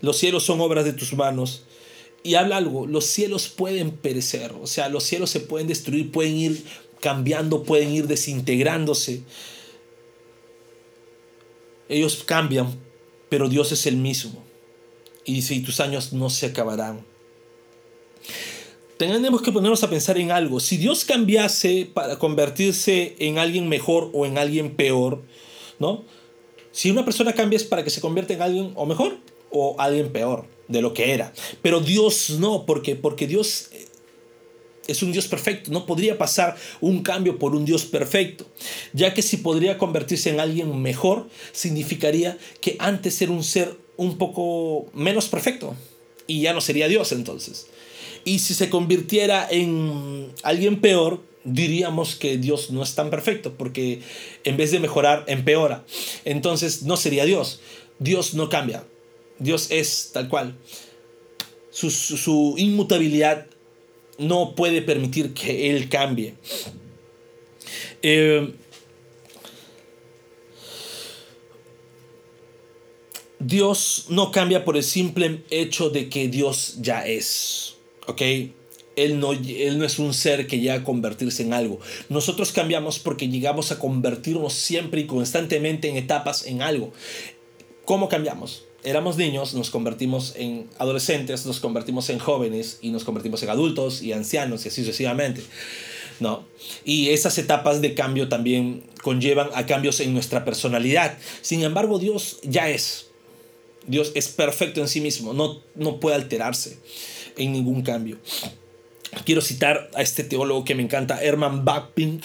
Los 0.00 0.18
cielos 0.18 0.44
son 0.44 0.60
obras 0.60 0.84
de 0.84 0.92
tus 0.92 1.12
manos. 1.14 1.64
Y 2.22 2.34
habla 2.34 2.58
algo, 2.58 2.86
los 2.86 3.06
cielos 3.06 3.48
pueden 3.48 3.92
perecer, 3.92 4.52
o 4.60 4.66
sea, 4.66 4.90
los 4.90 5.04
cielos 5.04 5.30
se 5.30 5.40
pueden 5.40 5.68
destruir, 5.68 6.12
pueden 6.12 6.36
ir 6.36 6.64
cambiando, 7.00 7.62
pueden 7.62 7.90
ir 7.92 8.08
desintegrándose. 8.08 9.22
Ellos 11.88 12.22
cambian, 12.26 12.78
pero 13.30 13.48
Dios 13.48 13.72
es 13.72 13.86
el 13.86 13.96
mismo. 13.96 14.44
Y 15.24 15.42
si 15.42 15.60
tus 15.60 15.80
años 15.80 16.12
no 16.12 16.28
se 16.28 16.46
acabarán 16.46 17.09
tenemos 19.00 19.40
que 19.40 19.50
ponernos 19.50 19.82
a 19.82 19.88
pensar 19.88 20.18
en 20.18 20.30
algo. 20.30 20.60
Si 20.60 20.76
Dios 20.76 21.06
cambiase 21.06 21.88
para 21.92 22.18
convertirse 22.18 23.16
en 23.18 23.38
alguien 23.38 23.66
mejor 23.66 24.10
o 24.12 24.26
en 24.26 24.36
alguien 24.36 24.76
peor, 24.76 25.22
¿no? 25.78 26.04
Si 26.70 26.90
una 26.90 27.06
persona 27.06 27.32
cambia 27.32 27.56
es 27.56 27.64
para 27.64 27.82
que 27.82 27.88
se 27.88 28.02
convierta 28.02 28.34
en 28.34 28.42
alguien 28.42 28.72
o 28.74 28.84
mejor 28.84 29.16
o 29.50 29.74
alguien 29.78 30.12
peor 30.12 30.44
de 30.68 30.82
lo 30.82 30.92
que 30.92 31.14
era. 31.14 31.32
Pero 31.62 31.80
Dios 31.80 32.28
no, 32.38 32.66
porque, 32.66 32.94
porque 32.94 33.26
Dios 33.26 33.70
es 34.86 35.02
un 35.02 35.12
Dios 35.12 35.28
perfecto. 35.28 35.70
No 35.70 35.86
podría 35.86 36.18
pasar 36.18 36.56
un 36.82 37.02
cambio 37.02 37.38
por 37.38 37.54
un 37.54 37.64
Dios 37.64 37.86
perfecto. 37.86 38.46
Ya 38.92 39.14
que 39.14 39.22
si 39.22 39.38
podría 39.38 39.78
convertirse 39.78 40.28
en 40.28 40.40
alguien 40.40 40.82
mejor, 40.82 41.26
significaría 41.52 42.36
que 42.60 42.76
antes 42.78 43.22
era 43.22 43.32
un 43.32 43.44
ser 43.44 43.78
un 43.96 44.18
poco 44.18 44.90
menos 44.92 45.28
perfecto. 45.28 45.74
Y 46.26 46.42
ya 46.42 46.52
no 46.52 46.60
sería 46.60 46.86
Dios 46.86 47.12
entonces. 47.12 47.66
Y 48.24 48.40
si 48.40 48.54
se 48.54 48.68
convirtiera 48.70 49.46
en 49.50 50.32
alguien 50.42 50.80
peor, 50.80 51.22
diríamos 51.44 52.16
que 52.16 52.36
Dios 52.36 52.70
no 52.70 52.82
es 52.82 52.94
tan 52.94 53.10
perfecto, 53.10 53.54
porque 53.56 54.00
en 54.44 54.56
vez 54.56 54.70
de 54.70 54.80
mejorar, 54.80 55.24
empeora. 55.26 55.84
Entonces 56.24 56.82
no 56.82 56.96
sería 56.96 57.24
Dios. 57.24 57.60
Dios 57.98 58.34
no 58.34 58.48
cambia. 58.48 58.84
Dios 59.38 59.70
es 59.70 60.10
tal 60.12 60.28
cual. 60.28 60.56
Su, 61.70 62.54
inmutabilidad 62.58 63.46
no 64.18 64.54
puede 64.54 64.82
permitir 64.82 65.32
que 65.32 65.70
Él 65.70 65.88
cambie. 65.88 66.34
Eh, 68.02 68.52
Dios 73.38 74.06
no 74.08 74.30
cambia 74.30 74.64
por 74.66 74.76
el 74.76 74.82
simple 74.82 75.42
hecho 75.48 75.88
de 75.88 76.10
que 76.10 76.28
Dios 76.28 76.76
ya 76.80 77.06
es. 77.06 77.69
¿Ok? 78.06 78.22
Él 78.96 79.20
no, 79.20 79.32
él 79.32 79.78
no, 79.78 79.84
es 79.84 79.98
un 79.98 80.12
ser 80.12 80.46
que 80.46 80.58
llega 80.58 80.74
a 80.74 80.84
convertirse 80.84 81.42
en 81.42 81.52
algo. 81.52 81.80
Nosotros 82.08 82.52
cambiamos 82.52 82.98
porque 82.98 83.28
llegamos 83.28 83.72
a 83.72 83.78
convertirnos 83.78 84.52
siempre 84.52 85.00
y 85.00 85.06
constantemente 85.06 85.88
en 85.88 85.96
etapas 85.96 86.44
en 86.46 86.60
algo. 86.60 86.92
¿Cómo 87.84 88.08
cambiamos? 88.08 88.64
Éramos 88.82 89.16
niños, 89.16 89.54
nos 89.54 89.70
convertimos 89.70 90.34
en 90.36 90.68
adolescentes, 90.78 91.46
nos 91.46 91.60
convertimos 91.60 92.10
en 92.10 92.18
jóvenes 92.18 92.78
y 92.82 92.90
nos 92.90 93.04
convertimos 93.04 93.42
en 93.42 93.50
adultos 93.50 94.02
y 94.02 94.12
ancianos 94.12 94.64
y 94.64 94.68
así 94.68 94.82
sucesivamente. 94.82 95.42
¿no? 96.18 96.44
Y 96.84 97.10
esas 97.10 97.38
etapas 97.38 97.80
de 97.80 97.94
cambio 97.94 98.28
también 98.28 98.84
conllevan 99.02 99.48
a 99.54 99.66
cambios 99.66 100.00
en 100.00 100.12
nuestra 100.12 100.44
personalidad. 100.44 101.16
Sin 101.40 101.62
embargo, 101.62 101.98
Dios 101.98 102.38
ya 102.42 102.68
es. 102.68 103.06
Dios 103.86 104.12
es 104.14 104.28
perfecto 104.28 104.80
en 104.80 104.88
sí 104.88 105.00
mismo, 105.00 105.32
no, 105.32 105.62
no 105.74 106.00
puede 106.00 106.16
alterarse 106.16 106.78
en 107.40 107.52
ningún 107.52 107.82
cambio. 107.82 108.18
Quiero 109.24 109.40
citar 109.40 109.90
a 109.94 110.02
este 110.02 110.22
teólogo 110.22 110.64
que 110.64 110.74
me 110.74 110.82
encanta, 110.82 111.22
Herman 111.22 111.64
Backpink. 111.64 112.22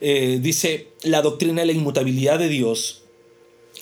Eh, 0.00 0.38
dice, 0.42 0.88
la 1.02 1.22
doctrina 1.22 1.62
de 1.62 1.68
la 1.68 1.72
inmutabilidad 1.72 2.38
de 2.38 2.48
Dios 2.48 3.02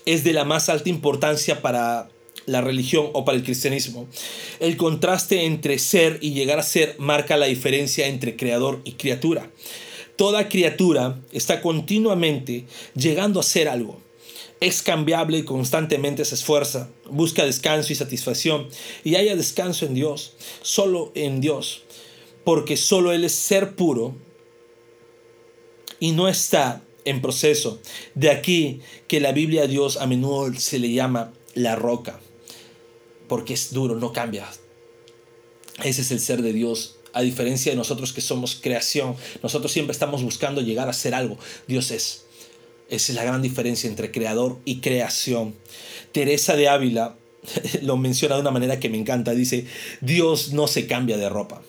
es 0.04 0.22
de 0.22 0.32
la 0.32 0.44
más 0.44 0.68
alta 0.68 0.88
importancia 0.88 1.60
para 1.60 2.08
la 2.46 2.60
religión 2.60 3.08
o 3.12 3.24
para 3.24 3.36
el 3.36 3.42
cristianismo. 3.42 4.06
El 4.60 4.76
contraste 4.76 5.44
entre 5.44 5.78
ser 5.80 6.18
y 6.20 6.34
llegar 6.34 6.60
a 6.60 6.62
ser 6.62 6.94
marca 6.98 7.36
la 7.36 7.46
diferencia 7.46 8.06
entre 8.06 8.36
creador 8.36 8.80
y 8.84 8.92
criatura. 8.92 9.50
Toda 10.14 10.48
criatura 10.48 11.20
está 11.32 11.60
continuamente 11.60 12.66
llegando 12.94 13.40
a 13.40 13.42
ser 13.42 13.68
algo 13.68 14.05
es 14.60 14.82
cambiable 14.82 15.38
y 15.38 15.44
constantemente 15.44 16.24
se 16.24 16.34
esfuerza, 16.34 16.88
busca 17.10 17.44
descanso 17.44 17.92
y 17.92 17.96
satisfacción, 17.96 18.68
y 19.04 19.16
haya 19.16 19.36
descanso 19.36 19.86
en 19.86 19.94
Dios, 19.94 20.34
solo 20.62 21.12
en 21.14 21.40
Dios, 21.40 21.82
porque 22.44 22.76
solo 22.76 23.12
Él 23.12 23.24
es 23.24 23.32
ser 23.32 23.74
puro 23.74 24.16
y 26.00 26.12
no 26.12 26.28
está 26.28 26.82
en 27.04 27.20
proceso. 27.20 27.80
De 28.14 28.30
aquí 28.30 28.80
que 29.08 29.20
la 29.20 29.32
Biblia 29.32 29.64
a 29.64 29.66
Dios 29.66 29.96
a 29.96 30.06
menudo 30.06 30.52
se 30.58 30.78
le 30.78 30.92
llama 30.92 31.32
la 31.54 31.76
roca, 31.76 32.20
porque 33.28 33.54
es 33.54 33.72
duro, 33.72 33.96
no 33.96 34.12
cambia. 34.12 34.46
Ese 35.84 36.00
es 36.02 36.10
el 36.10 36.20
ser 36.20 36.42
de 36.42 36.52
Dios. 36.52 36.98
A 37.12 37.22
diferencia 37.22 37.72
de 37.72 37.76
nosotros 37.76 38.12
que 38.12 38.20
somos 38.20 38.56
creación, 38.60 39.16
nosotros 39.42 39.72
siempre 39.72 39.92
estamos 39.92 40.22
buscando 40.22 40.60
llegar 40.60 40.88
a 40.90 40.92
ser 40.92 41.14
algo. 41.14 41.38
Dios 41.66 41.90
es 41.90 42.25
esa 42.88 43.12
es 43.12 43.16
la 43.16 43.24
gran 43.24 43.42
diferencia 43.42 43.88
entre 43.88 44.12
creador 44.12 44.58
y 44.64 44.80
creación. 44.80 45.54
Teresa 46.12 46.56
de 46.56 46.68
Ávila 46.68 47.16
lo 47.82 47.96
menciona 47.96 48.36
de 48.36 48.42
una 48.42 48.50
manera 48.50 48.78
que 48.78 48.88
me 48.88 48.98
encanta. 48.98 49.32
Dice, 49.32 49.66
Dios 50.00 50.52
no 50.52 50.66
se 50.66 50.86
cambia 50.86 51.16
de 51.16 51.28
ropa. 51.28 51.62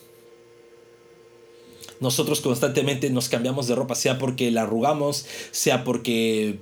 Nosotros 2.00 2.42
constantemente 2.42 3.10
nos 3.10 3.30
cambiamos 3.30 3.68
de 3.68 3.76
ropa, 3.76 3.96
sea 3.96 4.20
porque 4.20 4.52
la 4.52 4.62
arrugamos, 4.64 5.26
sea 5.50 5.84
porque 5.84 6.60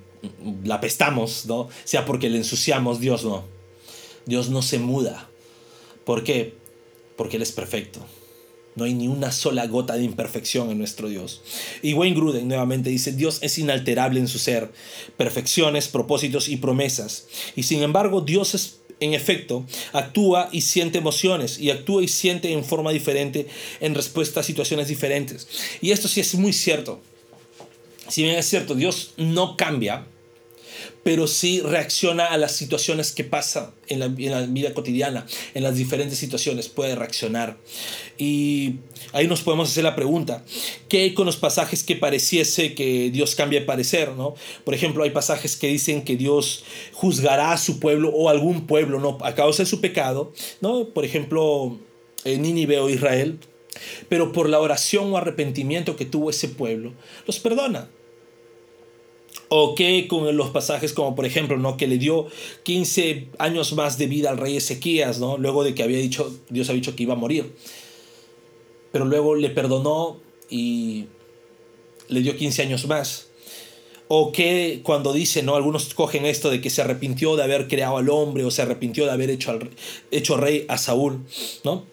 la 0.63 0.79
pestamos, 0.79 1.45
¿no? 1.45 1.67
sea 1.83 2.05
porque 2.05 2.29
la 2.29 2.37
ensuciamos. 2.37 3.01
Dios 3.01 3.25
no. 3.25 3.43
Dios 4.25 4.49
no 4.49 4.61
se 4.61 4.79
muda. 4.79 5.29
¿Por 6.05 6.23
qué? 6.23 6.53
Porque 7.17 7.35
Él 7.35 7.43
es 7.43 7.51
perfecto. 7.51 7.99
No 8.75 8.83
hay 8.83 8.93
ni 8.93 9.07
una 9.07 9.31
sola 9.31 9.65
gota 9.67 9.95
de 9.95 10.03
imperfección 10.03 10.69
en 10.69 10.77
nuestro 10.77 11.07
Dios. 11.07 11.41
Y 11.81 11.93
Wayne 11.93 12.15
Gruden 12.15 12.47
nuevamente 12.47 12.89
dice, 12.89 13.13
Dios 13.13 13.39
es 13.41 13.57
inalterable 13.57 14.19
en 14.19 14.27
su 14.27 14.37
ser, 14.37 14.71
perfecciones, 15.17 15.87
propósitos 15.87 16.49
y 16.49 16.57
promesas. 16.57 17.27
Y 17.55 17.63
sin 17.63 17.83
embargo, 17.83 18.21
Dios 18.21 18.53
es, 18.53 18.79
en 18.99 19.13
efecto, 19.13 19.65
actúa 19.93 20.49
y 20.51 20.61
siente 20.61 20.97
emociones 20.97 21.59
y 21.59 21.71
actúa 21.71 22.03
y 22.03 22.07
siente 22.07 22.51
en 22.51 22.65
forma 22.65 22.91
diferente 22.91 23.47
en 23.79 23.95
respuesta 23.95 24.41
a 24.41 24.43
situaciones 24.43 24.89
diferentes. 24.89 25.47
Y 25.81 25.91
esto 25.91 26.07
sí 26.07 26.19
es 26.19 26.35
muy 26.35 26.51
cierto. 26.51 27.01
Si 28.09 28.23
bien 28.23 28.35
es 28.35 28.45
cierto, 28.45 28.75
Dios 28.75 29.13
no 29.17 29.57
cambia, 29.57 30.05
pero 31.03 31.27
sí 31.27 31.61
reacciona 31.61 32.25
a 32.25 32.37
las 32.37 32.53
situaciones 32.53 33.11
que 33.11 33.23
pasan 33.23 33.71
en 33.87 33.99
la, 33.99 34.07
vida 34.47 34.73
cotidiana, 34.73 35.25
en 35.53 35.63
las 35.63 35.75
diferentes 35.75 36.17
situaciones, 36.17 36.67
puede 36.67 36.95
reaccionar. 36.95 37.57
Y 38.17 38.75
ahí 39.13 39.27
nos 39.27 39.41
podemos 39.41 39.69
hacer 39.69 39.83
la 39.83 39.95
pregunta, 39.95 40.43
¿qué 40.89 41.01
hay 41.01 41.13
con 41.13 41.25
los 41.25 41.37
pasajes 41.37 41.83
que 41.83 41.95
pareciese 41.95 42.73
que 42.73 43.11
Dios 43.11 43.35
cambia 43.35 43.59
de 43.59 43.65
parecer? 43.65 44.11
¿no? 44.13 44.35
Por 44.63 44.73
ejemplo, 44.73 45.03
hay 45.03 45.11
pasajes 45.11 45.55
que 45.55 45.67
dicen 45.67 46.03
que 46.03 46.15
Dios 46.15 46.63
juzgará 46.93 47.51
a 47.51 47.57
su 47.57 47.79
pueblo 47.79 48.09
o 48.09 48.29
algún 48.29 48.65
pueblo 48.65 48.99
¿no? 48.99 49.17
a 49.21 49.35
causa 49.35 49.63
de 49.63 49.69
su 49.69 49.81
pecado, 49.81 50.33
¿no? 50.61 50.89
por 50.89 51.05
ejemplo, 51.05 51.77
en 52.23 52.41
Nínive 52.41 52.79
o 52.79 52.89
Israel, 52.89 53.39
pero 54.09 54.31
por 54.31 54.49
la 54.49 54.59
oración 54.59 55.11
o 55.13 55.17
arrepentimiento 55.17 55.95
que 55.95 56.05
tuvo 56.05 56.29
ese 56.29 56.47
pueblo, 56.47 56.93
los 57.27 57.39
perdona. 57.39 57.89
O 59.57 59.73
que 59.73 60.05
con 60.09 60.35
los 60.35 60.49
pasajes 60.49 60.91
como 60.91 61.15
por 61.15 61.25
ejemplo, 61.25 61.55
¿no? 61.55 61.77
Que 61.77 61.87
le 61.87 61.97
dio 61.97 62.27
15 62.63 63.29
años 63.37 63.71
más 63.71 63.97
de 63.97 64.07
vida 64.07 64.29
al 64.29 64.37
rey 64.37 64.57
Ezequías, 64.57 65.19
¿no? 65.19 65.37
Luego 65.37 65.63
de 65.63 65.73
que 65.73 65.81
había 65.81 65.97
dicho, 65.97 66.29
Dios 66.49 66.67
había 66.67 66.81
dicho 66.81 66.93
que 66.93 67.03
iba 67.03 67.13
a 67.13 67.15
morir. 67.15 67.55
Pero 68.91 69.05
luego 69.05 69.33
le 69.35 69.49
perdonó 69.49 70.19
y 70.49 71.05
le 72.09 72.19
dio 72.19 72.35
15 72.35 72.63
años 72.63 72.85
más. 72.87 73.27
O 74.09 74.33
que 74.33 74.81
cuando 74.83 75.13
dice, 75.13 75.41
¿no? 75.41 75.55
Algunos 75.55 75.93
cogen 75.93 76.25
esto 76.25 76.49
de 76.49 76.59
que 76.59 76.69
se 76.69 76.81
arrepintió 76.81 77.37
de 77.37 77.43
haber 77.43 77.69
creado 77.69 77.95
al 77.95 78.09
hombre 78.09 78.43
o 78.43 78.51
se 78.51 78.61
arrepintió 78.61 79.05
de 79.05 79.11
haber 79.11 79.29
hecho, 79.29 79.51
al, 79.51 79.69
hecho 80.11 80.35
rey 80.35 80.65
a 80.67 80.77
Saúl, 80.77 81.21
¿no? 81.63 81.85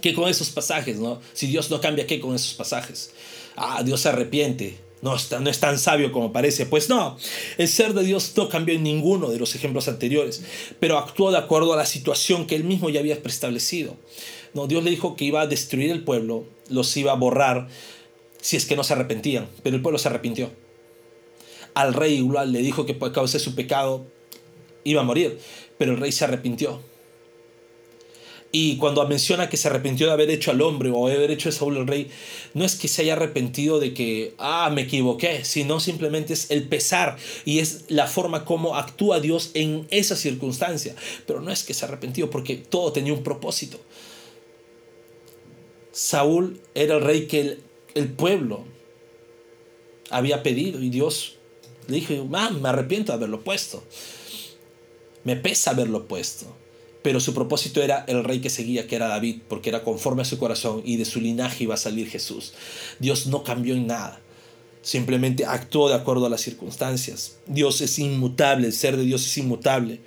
¿Qué 0.00 0.14
con 0.14 0.30
esos 0.30 0.48
pasajes, 0.48 0.98
no? 0.98 1.20
Si 1.34 1.48
Dios 1.48 1.70
no 1.70 1.82
cambia, 1.82 2.06
¿qué 2.06 2.18
con 2.18 2.34
esos 2.34 2.54
pasajes? 2.54 3.12
Ah, 3.56 3.82
Dios 3.84 4.00
se 4.00 4.08
arrepiente 4.08 4.84
no, 5.04 5.16
no 5.40 5.50
es 5.50 5.60
tan 5.60 5.78
sabio 5.78 6.10
como 6.10 6.32
parece. 6.32 6.64
Pues 6.64 6.88
no, 6.88 7.18
el 7.58 7.68
ser 7.68 7.92
de 7.92 8.02
Dios 8.02 8.32
no 8.36 8.48
cambió 8.48 8.74
en 8.74 8.82
ninguno 8.82 9.28
de 9.28 9.38
los 9.38 9.54
ejemplos 9.54 9.86
anteriores, 9.86 10.42
pero 10.80 10.96
actuó 10.96 11.30
de 11.30 11.36
acuerdo 11.36 11.74
a 11.74 11.76
la 11.76 11.84
situación 11.84 12.46
que 12.46 12.56
él 12.56 12.64
mismo 12.64 12.88
ya 12.88 13.00
había 13.00 13.22
preestablecido. 13.22 13.96
No, 14.54 14.66
Dios 14.66 14.82
le 14.82 14.90
dijo 14.90 15.14
que 15.14 15.26
iba 15.26 15.42
a 15.42 15.46
destruir 15.46 15.90
el 15.90 16.02
pueblo, 16.04 16.46
los 16.70 16.96
iba 16.96 17.12
a 17.12 17.16
borrar 17.16 17.68
si 18.40 18.56
es 18.56 18.64
que 18.64 18.76
no 18.76 18.84
se 18.84 18.94
arrepentían, 18.94 19.46
pero 19.62 19.76
el 19.76 19.82
pueblo 19.82 19.98
se 19.98 20.08
arrepintió. 20.08 20.50
Al 21.74 21.92
rey 21.92 22.14
igual 22.14 22.52
le 22.52 22.60
dijo 22.60 22.86
que 22.86 22.94
por 22.94 23.12
causa 23.12 23.36
de 23.36 23.44
su 23.44 23.54
pecado 23.54 24.06
iba 24.84 25.02
a 25.02 25.04
morir, 25.04 25.38
pero 25.76 25.92
el 25.92 25.98
rey 25.98 26.12
se 26.12 26.24
arrepintió. 26.24 26.80
Y 28.56 28.76
cuando 28.76 29.04
menciona 29.08 29.48
que 29.48 29.56
se 29.56 29.66
arrepintió 29.66 30.06
de 30.06 30.12
haber 30.12 30.30
hecho 30.30 30.52
al 30.52 30.62
hombre 30.62 30.88
o 30.88 31.08
haber 31.08 31.32
hecho 31.32 31.48
a 31.48 31.52
Saúl 31.52 31.76
el 31.76 31.88
rey, 31.88 32.08
no 32.54 32.64
es 32.64 32.76
que 32.76 32.86
se 32.86 33.02
haya 33.02 33.14
arrepentido 33.14 33.80
de 33.80 33.94
que, 33.94 34.36
ah, 34.38 34.70
me 34.72 34.82
equivoqué, 34.82 35.44
sino 35.44 35.80
simplemente 35.80 36.34
es 36.34 36.52
el 36.52 36.68
pesar 36.68 37.16
y 37.44 37.58
es 37.58 37.86
la 37.88 38.06
forma 38.06 38.44
como 38.44 38.76
actúa 38.76 39.18
Dios 39.18 39.50
en 39.54 39.88
esa 39.90 40.14
circunstancia. 40.14 40.94
Pero 41.26 41.40
no 41.40 41.50
es 41.50 41.64
que 41.64 41.74
se 41.74 41.84
arrepentido 41.84 42.30
porque 42.30 42.54
todo 42.54 42.92
tenía 42.92 43.12
un 43.12 43.24
propósito. 43.24 43.80
Saúl 45.90 46.60
era 46.76 46.94
el 46.94 47.02
rey 47.02 47.26
que 47.26 47.40
el, 47.40 47.60
el 47.96 48.12
pueblo 48.12 48.66
había 50.10 50.44
pedido 50.44 50.80
y 50.80 50.90
Dios 50.90 51.38
le 51.88 51.96
dijo, 51.96 52.14
ah, 52.34 52.50
me 52.50 52.68
arrepiento 52.68 53.10
de 53.10 53.16
haberlo 53.16 53.42
puesto. 53.42 53.82
Me 55.24 55.34
pesa 55.34 55.72
haberlo 55.72 56.06
puesto 56.06 56.54
pero 57.04 57.20
su 57.20 57.34
propósito 57.34 57.82
era 57.82 58.02
el 58.08 58.24
rey 58.24 58.40
que 58.40 58.48
seguía, 58.48 58.86
que 58.86 58.96
era 58.96 59.08
David, 59.08 59.42
porque 59.46 59.68
era 59.68 59.84
conforme 59.84 60.22
a 60.22 60.24
su 60.24 60.38
corazón 60.38 60.80
y 60.86 60.96
de 60.96 61.04
su 61.04 61.20
linaje 61.20 61.64
iba 61.64 61.74
a 61.74 61.76
salir 61.76 62.08
Jesús. 62.08 62.54
Dios 62.98 63.26
no 63.26 63.44
cambió 63.44 63.74
en 63.74 63.86
nada, 63.86 64.22
simplemente 64.80 65.44
actuó 65.44 65.90
de 65.90 65.96
acuerdo 65.96 66.24
a 66.24 66.30
las 66.30 66.40
circunstancias. 66.40 67.36
Dios 67.46 67.82
es 67.82 67.98
inmutable, 67.98 68.68
el 68.68 68.72
ser 68.72 68.96
de 68.96 69.04
Dios 69.04 69.26
es 69.26 69.36
inmutable, 69.36 70.00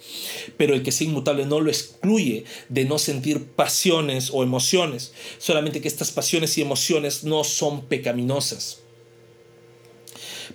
pero 0.58 0.74
el 0.74 0.82
que 0.82 0.90
es 0.90 1.00
inmutable 1.00 1.46
no 1.46 1.60
lo 1.60 1.70
excluye 1.70 2.46
de 2.70 2.86
no 2.86 2.98
sentir 2.98 3.46
pasiones 3.46 4.32
o 4.34 4.42
emociones, 4.42 5.14
solamente 5.38 5.82
que 5.82 5.88
estas 5.88 6.10
pasiones 6.10 6.58
y 6.58 6.64
emociones 6.64 7.24
no 7.24 7.44
son 7.44 7.86
pecaminosas 7.86 8.80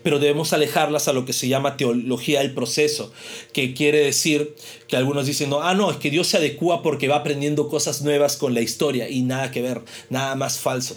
pero 0.03 0.19
debemos 0.19 0.53
alejarlas 0.53 1.09
a 1.09 1.13
lo 1.13 1.25
que 1.25 1.33
se 1.33 1.49
llama 1.49 1.77
teología 1.77 2.41
del 2.41 2.55
proceso, 2.55 3.13
que 3.53 3.75
quiere 3.75 3.99
decir 4.01 4.55
que 4.89 4.97
algunos 4.97 5.27
dicen, 5.27 5.51
no, 5.51 5.63
ah, 5.63 5.75
no, 5.75 5.91
es 5.91 5.97
que 5.97 6.11
Dios 6.11 6.29
se 6.29 6.39
adecua 6.39 6.83
porque 6.83 7.09
va 7.09 7.17
aprendiendo 7.17 7.69
cosas 7.69 8.03
nuevas 8.03 8.37
con 8.37 8.55
la 8.55 8.61
historia 8.61 9.09
y 9.09 9.23
nada 9.23 9.51
que 9.51 9.63
ver, 9.63 9.83
nada 10.11 10.35
más 10.35 10.59
falso. 10.59 10.97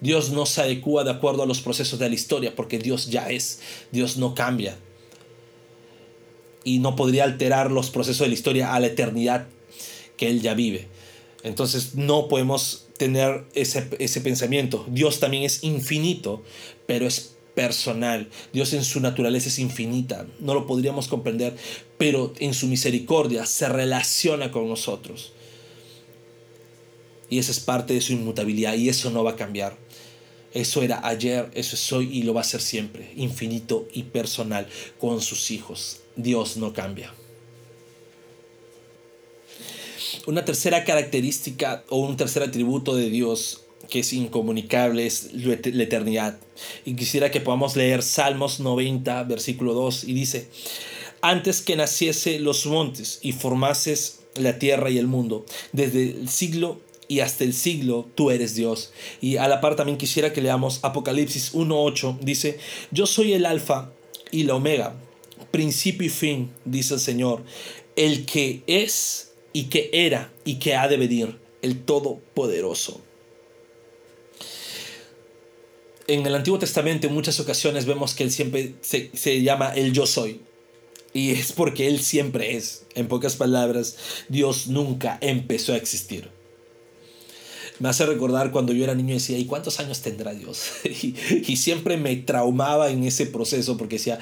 Dios 0.00 0.30
no 0.30 0.44
se 0.44 0.60
adecua 0.60 1.02
de 1.04 1.10
acuerdo 1.10 1.42
a 1.42 1.46
los 1.46 1.60
procesos 1.60 1.98
de 1.98 2.08
la 2.08 2.14
historia 2.14 2.54
porque 2.54 2.78
Dios 2.78 3.08
ya 3.08 3.30
es, 3.30 3.60
Dios 3.90 4.16
no 4.16 4.34
cambia. 4.34 4.76
y 6.66 6.78
no 6.78 6.96
podría 6.96 7.24
alterar 7.24 7.70
los 7.70 7.90
procesos 7.90 8.20
de 8.20 8.28
la 8.28 8.34
historia 8.34 8.74
a 8.74 8.80
la 8.80 8.86
eternidad 8.86 9.46
que 10.16 10.28
Él 10.28 10.40
ya 10.40 10.54
vive. 10.54 10.88
Entonces 11.42 11.94
no 11.94 12.28
podemos 12.28 12.86
tener 12.96 13.44
ese, 13.54 13.86
ese 13.98 14.20
pensamiento. 14.22 14.86
Dios 14.88 15.20
también 15.20 15.42
es 15.42 15.62
infinito, 15.62 16.42
pero 16.86 17.06
es 17.06 17.33
personal. 17.54 18.28
Dios 18.52 18.72
en 18.72 18.84
su 18.84 19.00
naturaleza 19.00 19.48
es 19.48 19.58
infinita, 19.58 20.26
no 20.40 20.54
lo 20.54 20.66
podríamos 20.66 21.08
comprender, 21.08 21.56
pero 21.98 22.32
en 22.38 22.54
su 22.54 22.66
misericordia 22.66 23.46
se 23.46 23.68
relaciona 23.68 24.50
con 24.50 24.68
nosotros. 24.68 25.32
Y 27.30 27.38
esa 27.38 27.52
es 27.52 27.60
parte 27.60 27.94
de 27.94 28.00
su 28.00 28.12
inmutabilidad 28.12 28.74
y 28.74 28.88
eso 28.88 29.10
no 29.10 29.24
va 29.24 29.32
a 29.32 29.36
cambiar. 29.36 29.76
Eso 30.52 30.82
era 30.82 31.04
ayer, 31.06 31.50
eso 31.54 31.74
es 31.74 31.92
hoy 31.92 32.08
y 32.16 32.22
lo 32.22 32.32
va 32.32 32.42
a 32.42 32.44
ser 32.44 32.60
siempre, 32.60 33.10
infinito 33.16 33.88
y 33.92 34.04
personal 34.04 34.68
con 35.00 35.20
sus 35.20 35.50
hijos. 35.50 36.00
Dios 36.14 36.56
no 36.56 36.72
cambia. 36.72 37.12
Una 40.26 40.44
tercera 40.44 40.84
característica 40.84 41.84
o 41.88 41.98
un 41.98 42.16
tercer 42.16 42.42
atributo 42.42 42.94
de 42.94 43.10
Dios 43.10 43.64
que 43.94 44.00
es 44.00 44.12
incomunicable 44.12 45.06
es 45.06 45.32
la 45.34 45.54
eternidad. 45.54 46.36
Y 46.84 46.96
quisiera 46.96 47.30
que 47.30 47.40
podamos 47.40 47.76
leer 47.76 48.02
Salmos 48.02 48.58
90, 48.58 49.22
versículo 49.22 49.72
2, 49.72 50.02
y 50.08 50.14
dice, 50.14 50.48
antes 51.20 51.62
que 51.62 51.76
naciese 51.76 52.40
los 52.40 52.66
montes 52.66 53.20
y 53.22 53.30
formases 53.30 54.18
la 54.34 54.58
tierra 54.58 54.90
y 54.90 54.98
el 54.98 55.06
mundo, 55.06 55.46
desde 55.70 56.10
el 56.10 56.28
siglo 56.28 56.80
y 57.06 57.20
hasta 57.20 57.44
el 57.44 57.54
siglo 57.54 58.08
tú 58.16 58.32
eres 58.32 58.56
Dios. 58.56 58.92
Y 59.20 59.36
a 59.36 59.46
la 59.46 59.60
par 59.60 59.76
también 59.76 59.96
quisiera 59.96 60.32
que 60.32 60.42
leamos 60.42 60.80
Apocalipsis 60.82 61.54
1.8, 61.54 62.18
dice, 62.18 62.58
yo 62.90 63.06
soy 63.06 63.34
el 63.34 63.46
alfa 63.46 63.92
y 64.32 64.42
la 64.42 64.56
omega, 64.56 64.96
principio 65.52 66.08
y 66.08 66.10
fin, 66.10 66.50
dice 66.64 66.94
el 66.94 67.00
Señor, 67.00 67.44
el 67.94 68.26
que 68.26 68.64
es 68.66 69.34
y 69.52 69.66
que 69.66 69.88
era 69.92 70.32
y 70.44 70.56
que 70.56 70.74
ha 70.74 70.88
de 70.88 70.96
venir, 70.96 71.38
el 71.62 71.84
Todopoderoso. 71.84 73.03
En 76.06 76.26
el 76.26 76.34
Antiguo 76.34 76.58
Testamento 76.58 77.06
en 77.06 77.14
muchas 77.14 77.40
ocasiones 77.40 77.86
vemos 77.86 78.14
que 78.14 78.24
Él 78.24 78.30
siempre 78.30 78.74
se, 78.82 79.10
se 79.14 79.42
llama 79.42 79.72
el 79.74 79.92
yo 79.92 80.06
soy. 80.06 80.40
Y 81.12 81.30
es 81.30 81.52
porque 81.52 81.86
Él 81.86 82.00
siempre 82.00 82.56
es. 82.56 82.84
En 82.94 83.08
pocas 83.08 83.36
palabras, 83.36 83.96
Dios 84.28 84.66
nunca 84.66 85.18
empezó 85.20 85.72
a 85.72 85.76
existir 85.76 86.28
me 87.80 87.88
hace 87.88 88.06
recordar 88.06 88.52
cuando 88.52 88.72
yo 88.72 88.84
era 88.84 88.94
niño 88.94 89.10
y 89.10 89.14
decía, 89.14 89.38
¿y 89.38 89.46
cuántos 89.46 89.80
años 89.80 90.00
tendrá 90.00 90.32
Dios? 90.32 90.70
y, 90.84 91.56
siempre 91.56 91.96
me 91.96 92.14
traumaba 92.16 92.90
en 92.90 93.04
ese 93.04 93.26
proceso 93.26 93.76
porque 93.76 93.96
decía, 93.96 94.18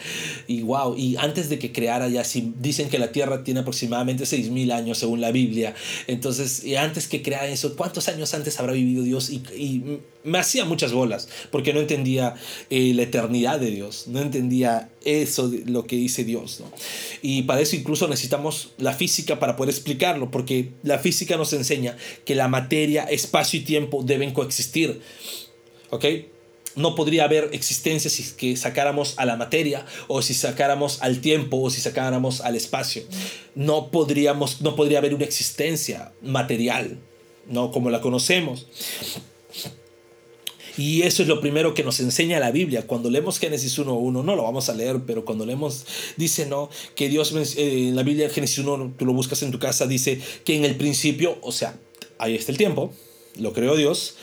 y 0.46 0.62
wow, 0.62 0.96
y 0.96 1.16
antes 1.16 1.48
de 1.48 1.58
que 1.58 1.72
creara 1.72 2.08
ya, 2.08 2.24
si 2.24 2.52
dicen 2.58 2.88
que 2.88 2.98
la 2.98 3.12
Tierra 3.12 3.44
tiene 3.44 3.60
aproximadamente 3.60 4.24
6.000 4.24 4.72
años 4.72 4.98
según 4.98 5.20
la 5.20 5.32
Biblia, 5.32 5.74
entonces, 6.06 6.64
y 6.64 6.76
antes 6.76 7.08
que 7.08 7.22
creara 7.22 7.48
eso, 7.48 7.76
¿cuántos 7.76 8.08
años 8.08 8.32
antes 8.34 8.58
habrá 8.58 8.72
vivido 8.72 9.02
Dios? 9.02 9.30
Y, 9.30 9.82
me 10.24 10.38
hacía 10.38 10.64
muchas 10.64 10.92
bolas 10.92 11.28
porque 11.50 11.72
no 11.72 11.80
entendía 11.80 12.34
eh, 12.70 12.92
la 12.94 13.02
eternidad 13.02 13.58
de 13.58 13.70
Dios, 13.70 14.04
no 14.06 14.20
entendía 14.20 14.90
eso, 15.04 15.50
lo 15.66 15.86
que 15.86 15.96
dice 15.96 16.24
Dios. 16.24 16.60
¿no? 16.60 16.70
Y 17.22 17.42
para 17.42 17.60
eso 17.60 17.76
incluso 17.76 18.08
necesitamos 18.08 18.72
la 18.78 18.92
física 18.92 19.38
para 19.38 19.56
poder 19.56 19.74
explicarlo, 19.74 20.30
porque 20.30 20.70
la 20.82 20.98
física 20.98 21.36
nos 21.36 21.52
enseña 21.52 21.96
que 22.24 22.34
la 22.34 22.48
materia, 22.48 23.04
espacio 23.04 23.60
y 23.60 23.64
tiempo 23.64 24.02
deben 24.02 24.32
coexistir. 24.32 25.00
¿Ok? 25.90 26.04
No 26.74 26.94
podría 26.94 27.24
haber 27.24 27.50
existencia 27.52 28.10
si 28.10 28.34
que 28.34 28.56
sacáramos 28.56 29.14
a 29.18 29.26
la 29.26 29.36
materia 29.36 29.84
o 30.08 30.22
si 30.22 30.32
sacáramos 30.32 31.02
al 31.02 31.20
tiempo 31.20 31.60
o 31.60 31.68
si 31.68 31.82
sacáramos 31.82 32.40
al 32.40 32.56
espacio. 32.56 33.02
No 33.54 33.90
podríamos 33.90 34.62
no 34.62 34.74
podría 34.74 34.98
haber 34.98 35.14
una 35.14 35.24
existencia 35.24 36.12
material, 36.22 36.98
no 37.46 37.72
como 37.72 37.90
la 37.90 38.00
conocemos. 38.00 38.66
Y 40.78 41.02
eso 41.02 41.22
es 41.22 41.28
lo 41.28 41.40
primero 41.40 41.74
que 41.74 41.84
nos 41.84 42.00
enseña 42.00 42.40
la 42.40 42.50
Biblia. 42.50 42.86
Cuando 42.86 43.10
leemos 43.10 43.38
Génesis 43.38 43.78
1.1, 43.78 44.24
no 44.24 44.36
lo 44.36 44.42
vamos 44.42 44.68
a 44.68 44.74
leer, 44.74 45.00
pero 45.06 45.24
cuando 45.24 45.44
leemos, 45.44 45.84
dice, 46.16 46.46
¿no? 46.46 46.70
Que 46.94 47.08
Dios, 47.08 47.32
eh, 47.56 47.88
en 47.88 47.96
la 47.96 48.02
Biblia, 48.02 48.30
Génesis 48.30 48.58
1, 48.58 48.94
tú 48.98 49.04
lo 49.04 49.12
buscas 49.12 49.42
en 49.42 49.50
tu 49.50 49.58
casa, 49.58 49.86
dice 49.86 50.20
que 50.44 50.56
en 50.56 50.64
el 50.64 50.76
principio, 50.76 51.38
o 51.42 51.52
sea, 51.52 51.78
ahí 52.18 52.34
está 52.34 52.52
el 52.52 52.58
tiempo, 52.58 52.92
lo 53.36 53.52
creó 53.52 53.76
Dios, 53.76 54.16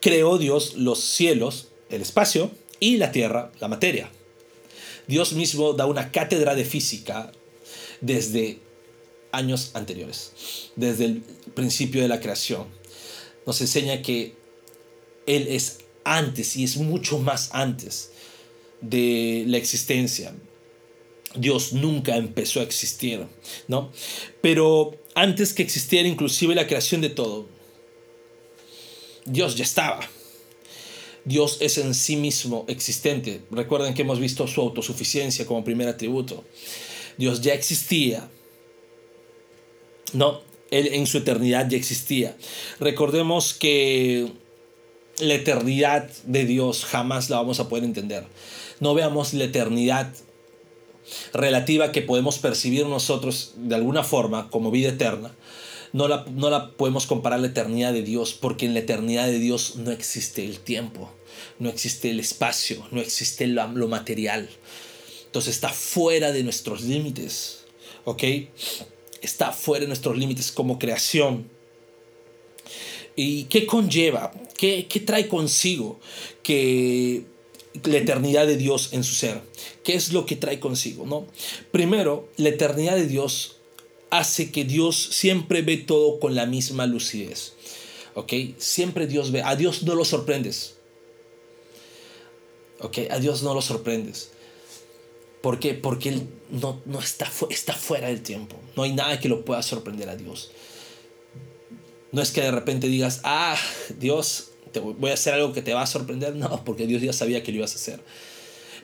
creó 0.00 0.38
Dios 0.38 0.74
los 0.74 1.00
cielos, 1.00 1.68
el 1.88 2.02
espacio 2.02 2.50
y 2.80 2.96
la 2.96 3.12
tierra, 3.12 3.52
la 3.60 3.68
materia. 3.68 4.10
Dios 5.06 5.32
mismo 5.32 5.72
da 5.72 5.86
una 5.86 6.10
cátedra 6.10 6.54
de 6.54 6.64
física 6.64 7.32
desde 8.00 8.58
años 9.30 9.70
anteriores, 9.74 10.32
desde 10.76 11.06
el 11.06 11.22
principio 11.54 12.02
de 12.02 12.08
la 12.08 12.20
creación. 12.20 12.66
Nos 13.46 13.60
enseña 13.60 14.02
que 14.02 14.34
Él 15.26 15.46
es 15.48 15.78
antes 16.04 16.56
y 16.56 16.64
es 16.64 16.76
mucho 16.76 17.18
más 17.18 17.50
antes 17.52 18.10
de 18.80 19.44
la 19.46 19.58
existencia. 19.58 20.34
Dios 21.34 21.72
nunca 21.72 22.16
empezó 22.16 22.60
a 22.60 22.62
existir, 22.62 23.26
¿no? 23.68 23.90
Pero 24.40 24.98
antes 25.14 25.54
que 25.54 25.62
existiera 25.62 26.08
inclusive 26.08 26.54
la 26.54 26.66
creación 26.66 27.00
de 27.00 27.10
todo, 27.10 27.48
Dios 29.24 29.56
ya 29.56 29.64
estaba. 29.64 30.00
Dios 31.24 31.58
es 31.60 31.78
en 31.78 31.94
sí 31.94 32.16
mismo 32.16 32.64
existente. 32.68 33.42
Recuerden 33.50 33.94
que 33.94 34.02
hemos 34.02 34.18
visto 34.18 34.46
su 34.46 34.60
autosuficiencia 34.60 35.46
como 35.46 35.64
primer 35.64 35.88
atributo. 35.88 36.44
Dios 37.16 37.40
ya 37.40 37.54
existía. 37.54 38.28
No, 40.12 40.42
Él 40.70 40.88
en 40.92 41.06
su 41.06 41.18
eternidad 41.18 41.68
ya 41.70 41.76
existía. 41.76 42.36
Recordemos 42.80 43.54
que 43.54 44.32
la 45.22 45.34
eternidad 45.34 46.10
de 46.24 46.44
Dios 46.44 46.84
jamás 46.84 47.30
la 47.30 47.36
vamos 47.36 47.60
a 47.60 47.68
poder 47.68 47.84
entender. 47.84 48.26
No 48.80 48.94
veamos 48.94 49.32
la 49.34 49.44
eternidad 49.44 50.12
relativa 51.32 51.92
que 51.92 52.02
podemos 52.02 52.38
percibir 52.38 52.86
nosotros 52.86 53.52
de 53.56 53.74
alguna 53.74 54.02
forma 54.02 54.50
como 54.50 54.70
vida 54.70 54.90
eterna. 54.90 55.34
No 55.92 56.08
la, 56.08 56.24
no 56.30 56.50
la 56.50 56.70
podemos 56.72 57.06
comparar 57.06 57.38
a 57.38 57.42
la 57.42 57.48
eternidad 57.48 57.92
de 57.92 58.02
Dios 58.02 58.32
porque 58.32 58.66
en 58.66 58.74
la 58.74 58.80
eternidad 58.80 59.26
de 59.26 59.38
Dios 59.38 59.76
no 59.76 59.90
existe 59.90 60.44
el 60.44 60.58
tiempo, 60.58 61.12
no 61.58 61.68
existe 61.68 62.10
el 62.10 62.18
espacio, 62.18 62.86
no 62.90 63.00
existe 63.00 63.46
lo, 63.46 63.68
lo 63.68 63.88
material. 63.88 64.48
Entonces 65.26 65.54
está 65.54 65.68
fuera 65.68 66.32
de 66.32 66.42
nuestros 66.42 66.82
límites, 66.82 67.64
¿ok? 68.04 68.22
Está 69.20 69.52
fuera 69.52 69.82
de 69.82 69.88
nuestros 69.88 70.16
límites 70.16 70.50
como 70.50 70.78
creación. 70.78 71.48
¿Y 73.16 73.44
qué 73.44 73.66
conlleva? 73.66 74.32
¿Qué, 74.56 74.86
trae 75.04 75.28
consigo 75.28 76.00
que 76.42 77.24
la 77.84 77.98
eternidad 77.98 78.46
de 78.46 78.56
Dios 78.56 78.90
en 78.92 79.04
su 79.04 79.14
ser? 79.14 79.42
¿Qué 79.84 79.94
es 79.94 80.12
lo 80.12 80.24
que 80.24 80.36
trae 80.36 80.60
consigo? 80.60 81.06
¿no? 81.06 81.26
Primero, 81.70 82.28
la 82.36 82.50
eternidad 82.50 82.96
de 82.96 83.06
Dios 83.06 83.56
hace 84.10 84.50
que 84.50 84.64
Dios 84.64 84.96
siempre 84.96 85.62
ve 85.62 85.78
todo 85.78 86.20
con 86.20 86.34
la 86.34 86.46
misma 86.46 86.86
lucidez. 86.86 87.54
¿Ok? 88.14 88.32
Siempre 88.58 89.06
Dios 89.06 89.32
ve. 89.32 89.42
A 89.42 89.56
Dios 89.56 89.82
no 89.82 89.94
lo 89.94 90.04
sorprendes. 90.04 90.76
¿Ok? 92.80 92.98
A 93.10 93.18
Dios 93.18 93.42
no 93.42 93.54
lo 93.54 93.62
sorprendes. 93.62 94.30
¿Por 95.40 95.58
qué? 95.58 95.74
Porque 95.74 96.10
Él 96.10 96.28
no, 96.50 96.80
no 96.84 97.00
está, 97.00 97.30
está 97.50 97.72
fuera 97.72 98.08
del 98.08 98.22
tiempo. 98.22 98.56
No 98.76 98.84
hay 98.84 98.92
nada 98.92 99.18
que 99.18 99.28
lo 99.28 99.44
pueda 99.44 99.62
sorprender 99.62 100.08
a 100.08 100.16
Dios. 100.16 100.50
No 102.12 102.20
es 102.20 102.30
que 102.30 102.42
de 102.42 102.50
repente 102.50 102.88
digas, 102.88 103.20
ah, 103.24 103.56
Dios, 103.98 104.50
te 104.72 104.80
voy 104.80 105.10
a 105.10 105.14
hacer 105.14 105.34
algo 105.34 105.52
que 105.52 105.62
te 105.62 105.74
va 105.74 105.82
a 105.82 105.86
sorprender. 105.86 106.34
No, 106.36 106.64
porque 106.64 106.86
Dios 106.86 107.02
ya 107.02 107.12
sabía 107.12 107.42
que 107.42 107.52
lo 107.52 107.58
ibas 107.58 107.72
a 107.72 107.76
hacer. 107.76 108.00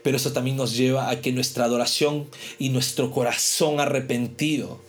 Pero 0.02 0.16
eso 0.16 0.32
también 0.32 0.56
nos 0.56 0.76
lleva 0.76 1.10
a 1.10 1.20
que 1.20 1.32
nuestra 1.32 1.64
adoración 1.64 2.28
y 2.58 2.70
nuestro 2.70 3.10
corazón 3.10 3.80
arrepentido, 3.80 4.80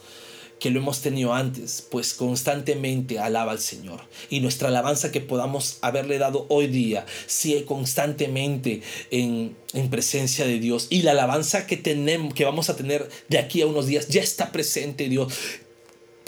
que 0.60 0.70
lo 0.70 0.80
hemos 0.80 1.02
tenido 1.02 1.34
antes, 1.34 1.86
pues 1.90 2.14
constantemente 2.14 3.18
alaba 3.18 3.54
al 3.54 3.60
Señor. 3.60 4.02
Y 4.30 4.40
nuestra 4.42 4.68
alabanza 4.68 5.12
que 5.12 5.22
podamos 5.22 5.78
haberle 5.82 6.18
dado 6.18 6.46
hoy 6.50 6.68
día 6.68 7.06
sigue 7.26 7.66
constantemente 7.66 8.82
en, 9.10 9.56
en 9.74 9.90
presencia 9.90 10.46
de 10.46 10.60
Dios. 10.60 10.88
Y 10.90 11.02
la 11.02 11.12
alabanza 11.12 11.66
que 11.66 11.78
tenemos, 11.78 12.34
que 12.34 12.46
vamos 12.46 12.70
a 12.70 12.76
tener 12.76 13.10
de 13.30 13.40
aquí 13.40 13.62
a 13.62 13.68
unos 13.68 13.88
días, 13.88 14.10
ya 14.10 14.22
está 14.22 14.52
presente 14.52 15.10
Dios 15.10 15.34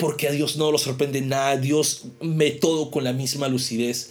porque 0.02 0.26
a 0.26 0.32
Dios 0.32 0.56
no 0.56 0.72
lo 0.72 0.78
sorprende 0.78 1.20
nada, 1.20 1.56
Dios 1.56 2.06
ve 2.20 2.50
todo 2.50 2.90
con 2.90 3.04
la 3.04 3.12
misma 3.12 3.46
lucidez. 3.46 4.10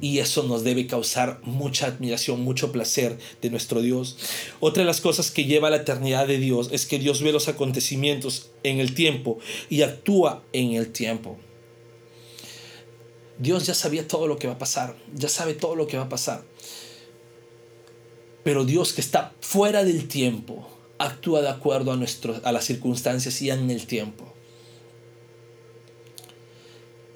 Y 0.00 0.20
eso 0.20 0.42
nos 0.44 0.64
debe 0.64 0.86
causar 0.86 1.38
mucha 1.42 1.84
admiración, 1.84 2.40
mucho 2.40 2.72
placer 2.72 3.18
de 3.42 3.50
nuestro 3.50 3.82
Dios. 3.82 4.16
Otra 4.60 4.82
de 4.82 4.86
las 4.86 5.02
cosas 5.02 5.30
que 5.30 5.44
lleva 5.44 5.68
a 5.68 5.70
la 5.70 5.76
eternidad 5.76 6.26
de 6.26 6.38
Dios 6.38 6.70
es 6.72 6.86
que 6.86 6.98
Dios 6.98 7.20
ve 7.20 7.30
los 7.30 7.48
acontecimientos 7.48 8.52
en 8.62 8.80
el 8.80 8.94
tiempo 8.94 9.38
y 9.68 9.82
actúa 9.82 10.42
en 10.54 10.72
el 10.72 10.92
tiempo. 10.92 11.36
Dios 13.38 13.66
ya 13.66 13.74
sabía 13.74 14.08
todo 14.08 14.26
lo 14.26 14.38
que 14.38 14.46
va 14.46 14.54
a 14.54 14.58
pasar, 14.58 14.96
ya 15.14 15.28
sabe 15.28 15.52
todo 15.52 15.76
lo 15.76 15.86
que 15.86 15.98
va 15.98 16.04
a 16.04 16.08
pasar. 16.08 16.42
Pero 18.42 18.64
Dios 18.64 18.94
que 18.94 19.02
está 19.02 19.34
fuera 19.40 19.84
del 19.84 20.08
tiempo, 20.08 20.66
actúa 20.96 21.42
de 21.42 21.50
acuerdo 21.50 21.92
a, 21.92 21.98
a 22.44 22.52
las 22.52 22.64
circunstancias 22.64 23.42
y 23.42 23.50
en 23.50 23.70
el 23.70 23.86
tiempo. 23.86 24.33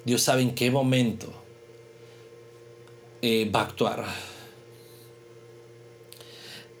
Dios 0.05 0.21
sabe 0.21 0.41
en 0.41 0.55
qué 0.55 0.71
momento 0.71 1.31
eh, 3.21 3.49
va 3.53 3.61
a 3.61 3.63
actuar. 3.63 4.05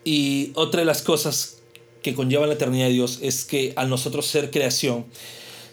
Y 0.03 0.51
otra 0.55 0.79
de 0.79 0.85
las 0.85 1.01
cosas 1.01 1.59
que 2.01 2.15
conlleva 2.15 2.47
la 2.47 2.53
eternidad 2.53 2.87
de 2.87 2.93
Dios 2.93 3.19
es 3.21 3.43
que 3.43 3.73
al 3.75 3.89
nosotros 3.89 4.25
ser 4.25 4.51
creación, 4.51 5.05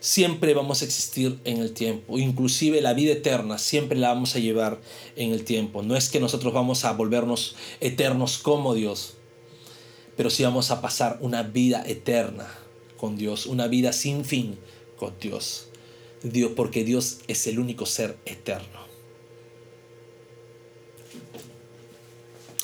siempre 0.00 0.54
vamos 0.54 0.82
a 0.82 0.84
existir 0.84 1.38
en 1.44 1.58
el 1.58 1.72
tiempo. 1.72 2.18
Inclusive 2.18 2.80
la 2.80 2.94
vida 2.94 3.12
eterna 3.12 3.58
siempre 3.58 3.98
la 3.98 4.08
vamos 4.08 4.36
a 4.36 4.38
llevar 4.38 4.80
en 5.16 5.32
el 5.32 5.44
tiempo. 5.44 5.82
No 5.82 5.96
es 5.96 6.08
que 6.08 6.20
nosotros 6.20 6.52
vamos 6.52 6.84
a 6.84 6.92
volvernos 6.92 7.56
eternos 7.80 8.38
como 8.38 8.74
Dios, 8.74 9.14
pero 10.16 10.30
sí 10.30 10.42
vamos 10.42 10.70
a 10.70 10.80
pasar 10.80 11.18
una 11.20 11.42
vida 11.42 11.84
eterna 11.86 12.48
con 12.96 13.16
Dios, 13.16 13.46
una 13.46 13.68
vida 13.68 13.92
sin 13.92 14.24
fin 14.24 14.58
con 14.96 15.14
Dios. 15.20 15.68
Dios 16.22 16.52
porque 16.56 16.84
Dios 16.84 17.18
es 17.28 17.46
el 17.46 17.58
único 17.58 17.86
ser 17.86 18.16
eterno. 18.24 18.86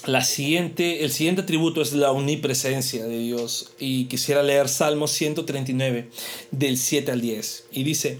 La 0.07 0.25
siguiente, 0.25 1.05
el 1.05 1.13
siguiente 1.13 1.43
atributo 1.43 1.81
es 1.81 1.93
la 1.93 2.11
omnipresencia 2.11 3.05
de 3.05 3.19
Dios. 3.21 3.73
Y 3.79 4.07
quisiera 4.07 4.43
leer 4.43 4.69
Salmo 4.69 5.07
139, 5.07 6.09
del 6.51 6.77
7 6.77 7.13
al 7.13 7.21
10. 7.21 7.67
Y 7.71 7.85
dice, 7.85 8.19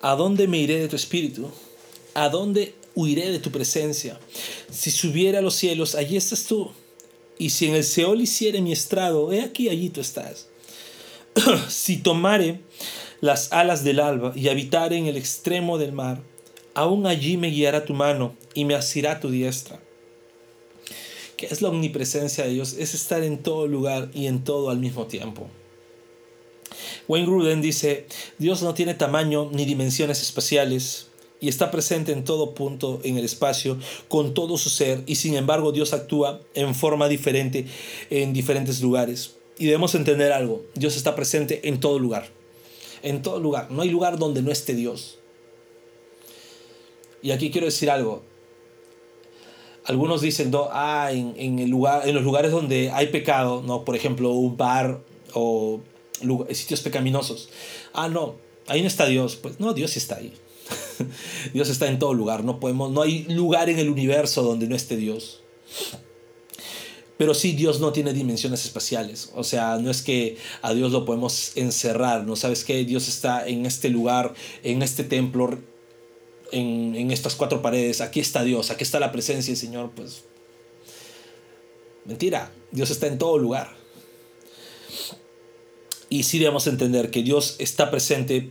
¿a 0.00 0.14
dónde 0.14 0.46
me 0.46 0.58
iré 0.58 0.78
de 0.78 0.86
tu 0.86 0.94
espíritu? 0.94 1.50
¿A 2.14 2.28
dónde 2.28 2.76
huiré 2.94 3.32
de 3.32 3.40
tu 3.40 3.50
presencia? 3.50 4.20
Si 4.70 4.92
subiera 4.92 5.40
a 5.40 5.42
los 5.42 5.56
cielos, 5.56 5.96
allí 5.96 6.16
estás 6.16 6.44
tú. 6.44 6.70
Y 7.36 7.50
si 7.50 7.66
en 7.66 7.74
el 7.74 7.82
Seol 7.82 8.20
hiciere 8.20 8.60
mi 8.60 8.72
estrado, 8.72 9.32
he 9.32 9.40
aquí, 9.40 9.68
allí 9.68 9.90
tú 9.90 10.00
estás. 10.00 10.46
si 11.68 11.96
tomare 11.96 12.60
las 13.24 13.54
alas 13.54 13.82
del 13.84 14.00
alba 14.00 14.34
y 14.36 14.48
habitare 14.48 14.98
en 14.98 15.06
el 15.06 15.16
extremo 15.16 15.78
del 15.78 15.92
mar, 15.92 16.20
aún 16.74 17.06
allí 17.06 17.38
me 17.38 17.48
guiará 17.48 17.86
tu 17.86 17.94
mano 17.94 18.36
y 18.52 18.66
me 18.66 18.74
asirá 18.74 19.18
tu 19.18 19.30
diestra 19.30 19.80
¿Qué 21.38 21.46
es 21.46 21.62
la 21.62 21.70
omnipresencia 21.70 22.44
de 22.44 22.50
Dios? 22.50 22.74
Es 22.78 22.92
estar 22.92 23.22
en 23.22 23.38
todo 23.38 23.66
lugar 23.66 24.10
y 24.12 24.26
en 24.26 24.44
todo 24.44 24.68
al 24.68 24.78
mismo 24.78 25.06
tiempo. 25.06 25.48
Wayne 27.08 27.26
Gruden 27.26 27.62
dice, 27.62 28.06
Dios 28.38 28.62
no 28.62 28.74
tiene 28.74 28.92
tamaño 28.92 29.48
ni 29.50 29.64
dimensiones 29.64 30.20
espaciales 30.20 31.06
y 31.40 31.48
está 31.48 31.70
presente 31.70 32.12
en 32.12 32.24
todo 32.24 32.52
punto 32.52 33.00
en 33.04 33.16
el 33.16 33.24
espacio 33.24 33.78
con 34.08 34.34
todo 34.34 34.58
su 34.58 34.68
ser 34.68 35.02
y 35.06 35.14
sin 35.14 35.34
embargo 35.34 35.72
Dios 35.72 35.94
actúa 35.94 36.42
en 36.52 36.74
forma 36.74 37.08
diferente 37.08 37.64
en 38.10 38.34
diferentes 38.34 38.82
lugares. 38.82 39.36
Y 39.58 39.64
debemos 39.64 39.94
entender 39.94 40.30
algo, 40.30 40.62
Dios 40.74 40.94
está 40.94 41.16
presente 41.16 41.66
en 41.68 41.80
todo 41.80 41.98
lugar, 41.98 42.28
en 43.04 43.22
todo 43.22 43.38
lugar, 43.38 43.70
no 43.70 43.82
hay 43.82 43.90
lugar 43.90 44.18
donde 44.18 44.42
no 44.42 44.50
esté 44.50 44.74
Dios. 44.74 45.18
Y 47.22 47.30
aquí 47.30 47.50
quiero 47.50 47.66
decir 47.66 47.90
algo, 47.90 48.22
algunos 49.84 50.22
dicen, 50.22 50.50
ah, 50.72 51.10
en, 51.12 51.58
el 51.58 51.68
lugar, 51.68 52.08
en 52.08 52.14
los 52.14 52.24
lugares 52.24 52.50
donde 52.50 52.90
hay 52.90 53.08
pecado, 53.08 53.62
¿no? 53.64 53.84
por 53.84 53.94
ejemplo, 53.94 54.30
un 54.32 54.56
bar 54.56 55.00
o 55.34 55.80
sitios 56.52 56.80
pecaminosos. 56.80 57.50
Ah, 57.92 58.08
no, 58.08 58.36
ahí 58.66 58.80
no 58.80 58.88
está 58.88 59.06
Dios. 59.06 59.36
Pues 59.36 59.60
no, 59.60 59.74
Dios 59.74 59.96
está 59.96 60.16
ahí. 60.16 60.32
Dios 61.52 61.68
está 61.68 61.86
en 61.88 61.98
todo 61.98 62.14
lugar. 62.14 62.44
No, 62.44 62.60
podemos, 62.60 62.90
no 62.92 63.02
hay 63.02 63.24
lugar 63.24 63.68
en 63.68 63.78
el 63.78 63.90
universo 63.90 64.42
donde 64.42 64.66
no 64.66 64.74
esté 64.74 64.96
Dios. 64.96 65.42
Pero 67.16 67.34
sí, 67.34 67.52
Dios 67.52 67.80
no 67.80 67.92
tiene 67.92 68.12
dimensiones 68.12 68.64
espaciales. 68.64 69.30
O 69.34 69.44
sea, 69.44 69.78
no 69.78 69.90
es 69.90 70.02
que 70.02 70.36
a 70.62 70.74
Dios 70.74 70.90
lo 70.90 71.04
podemos 71.04 71.52
encerrar. 71.56 72.24
¿No 72.24 72.34
sabes 72.34 72.64
qué? 72.64 72.84
Dios 72.84 73.06
está 73.08 73.46
en 73.46 73.66
este 73.66 73.88
lugar, 73.88 74.34
en 74.62 74.82
este 74.82 75.04
templo 75.04 75.58
en, 76.54 77.10
estas 77.10 77.34
cuatro 77.34 77.62
paredes, 77.62 78.00
aquí 78.00 78.20
está 78.20 78.44
Dios, 78.44 78.70
aquí 78.70 78.84
está 78.84 79.00
la 79.00 79.12
presencia 79.12 79.52
del 79.52 79.60
Señor, 79.60 79.90
pues 79.94 80.24
mentira, 82.04 82.52
Dios 82.70 82.90
está 82.90 83.06
en 83.06 83.18
todo 83.18 83.38
lugar. 83.38 83.74
Y 86.08 86.22
sí 86.24 86.38
debemos 86.38 86.66
entender 86.66 87.10
que 87.10 87.22
Dios 87.22 87.56
está 87.58 87.90
presente 87.90 88.50